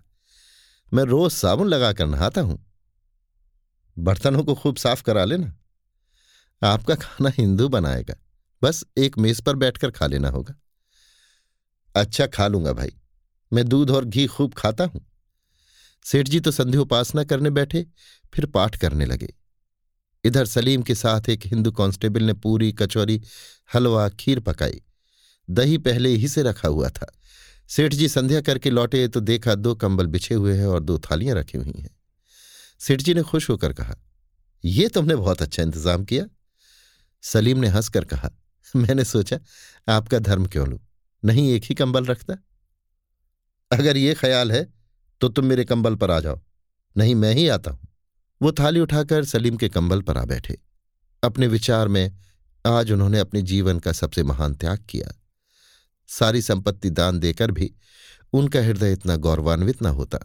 मैं 0.94 1.04
रोज 1.04 1.32
साबुन 1.32 1.68
लगाकर 1.68 2.06
नहाता 2.06 2.42
हूँ। 2.42 2.66
बर्तनों 3.98 4.44
को 4.44 4.56
खूब 4.56 4.76
साफ़ 4.76 5.04
करा 5.04 5.26
लेना। 5.26 5.54
आपका 6.62 6.96
खाना 6.96 7.30
हिंदू 7.30 7.70
बनाएगा। 7.70 8.16
बस 8.62 8.84
एक 8.98 9.18
मेज 9.18 9.42
पर 9.42 9.56
बैठकर 9.56 9.92
खा 9.92 10.08
लेना 10.08 10.30
होगा। 10.30 10.56
अच्छा 11.96 12.28
खा 12.28 12.48
लूँगा 12.48 12.74
भाई। 12.74 12.96
मैं 13.54 13.66
दूध 13.66 13.92
और 13.92 14.06
घी 14.06 14.28
खूब 14.28 14.54
खाता 14.54 14.86
हूँ। 14.86 15.06
सेठ 16.06 16.28
जी 16.28 16.40
तो 16.40 16.52
संधि 16.52 16.78
उपासना 16.78 17.24
करने 17.24 17.50
बैठे, 17.50 17.86
फिर 18.34 18.46
पाठ 18.46 18.76
करने 18.76 19.06
लगे। 19.06 19.34
इधर 20.24 20.46
सलीम 20.46 20.82
के 20.82 20.96
साथ 20.96 21.30
एक 21.30 21.46
हिंदू 21.46 21.72
कांस्टेबल 21.72 22.24
ने 22.24 22.34
पूरी 22.34 22.72
कचौरी, 22.72 23.22
हलवा, 23.76 24.08
खीर 24.10 24.40
पकाई। 24.40 24.82
दही 25.48 25.78
पहले 25.78 26.10
ही 26.10 26.28
से 26.28 26.44
रखा 26.44 26.68
हुआ 26.68 26.90
था। 26.90 27.12
सेठ 27.70 27.94
जी 27.94 28.08
संध्या 28.08 28.42
करके 28.42 28.70
लौटे 28.70 29.08
तो 29.08 29.20
देखा 29.20 29.56
दो 29.56 29.74
कंबल 29.76 30.08
बिछे 30.08 30.36
हुए 30.36 30.58
हैं 30.58 30.66
और 30.66 30.84
दो 30.84 30.98
थालियाँ 31.02 31.36
रखी 31.36 31.58
हुई 31.58 31.74
हैं। 31.78 31.90
सेठ 32.82 33.02
जी 33.02 33.14
ने 33.14 33.22
खुश 33.24 33.50
होकर 33.50 33.74
कहा 33.74 33.96
यह 34.64 34.88
तुमने 34.88 35.16
बहुत 35.16 35.42
अच्छा 35.42 35.64
इंतज़ाम 35.64 36.04
किया। 36.06 36.26
सलीम 37.24 37.58
ने 37.58 37.68
हंसकर 37.68 38.06
कहा, 38.06 38.30
मैंने 38.74 39.04
सोचा 39.06 39.40
आपका 39.88 40.20
धर्म 40.20 40.46
क्यों 40.46 40.68
लू? 40.68 40.80
नहीं 41.24 41.52
एक 41.54 41.64
ही 41.64 41.76
कंबल 41.76 42.06
रखता? 42.06 42.38
अगर 43.72 43.98
ये 43.98 44.14
ख्याल 44.14 44.52
है 44.52 44.68
तो 45.22 45.30
तुम 45.30 45.46
मेरे 45.46 45.66
कंबल 45.66 45.96
पर 45.96 46.12
आ 46.12 46.20
जाओ। 46.20 46.40
नहीं, 46.96 47.16
मैं 47.16 47.34
ही 47.34 47.48
आता 47.48 47.72
हूँ। 47.72 47.88
वो 48.44 48.52
थाली 48.52 48.80
उठाकर 48.80 49.26
सलीम 49.26 49.58
के 49.58 49.70
कंबल 49.70 50.02
पर 50.02 50.18
आ 50.18 50.26
बैठे। 50.26 50.62
अपने 51.24 51.48
विचार 51.48 51.88
में 51.88 52.18
आज 52.66 52.92
उन्होंने 52.92 53.20
अपने 53.20 53.42
जीवन 53.42 53.80
का 53.80 53.92
सबसे 53.92 54.24
महान 54.24 54.56
त्याग 54.56 54.86
किया। 54.90 55.22
सारी 56.08 56.42
संपत्ति 56.42 56.90
दान 56.90 57.20
देकर 57.20 57.52
भी 57.52 57.74
उनका 58.34 58.60
हृदय 58.60 58.92
इतना 58.94 59.16
गौरवान्वित 59.16 59.82
न 59.82 59.86
होता। 59.86 60.20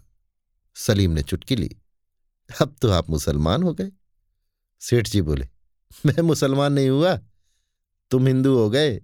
सलीम 0.74 1.10
ने 1.10 1.22
चुटकी 1.22 1.56
ली। 1.56 1.76
अब 2.62 2.76
तो 2.82 2.90
आप 2.90 3.10
मुसलमान 3.10 3.62
हो 3.62 3.74
गए। 3.74 3.90
सेठ 4.80 5.08
जी 5.08 5.22
बोले, 5.22 5.48
मैं 6.06 6.22
मुसलमान 6.22 6.72
नहीं 6.72 6.88
हुआ। 6.88 7.20
तुम 8.10 8.26
हिंदू 8.26 8.58
हो 8.58 8.70
गए। 8.70 9.00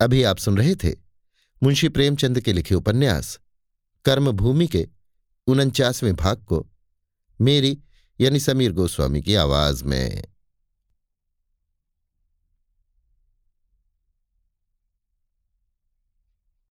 अभी 0.00 0.22
आप 0.22 0.36
सुन 0.36 0.58
रहे 0.58 0.74
थे 0.74 0.96
मुंशी 1.62 1.88
प्रेमचंद 1.88 2.40
के 2.40 2.52
लिखे 2.52 2.74
उपन्यास, 2.74 3.40
कर्मभूमि 4.04 4.66
के 4.66 4.88
उनचासवें 5.50 6.16
भाग 6.16 6.36
को। 6.36 6.66
मेरी 7.40 7.78
यानी 8.20 8.40
समीर 8.40 8.72
गोस्वामी 8.72 9.22
की 9.22 9.34
आवाज़ 9.34 9.84
में 9.84 10.22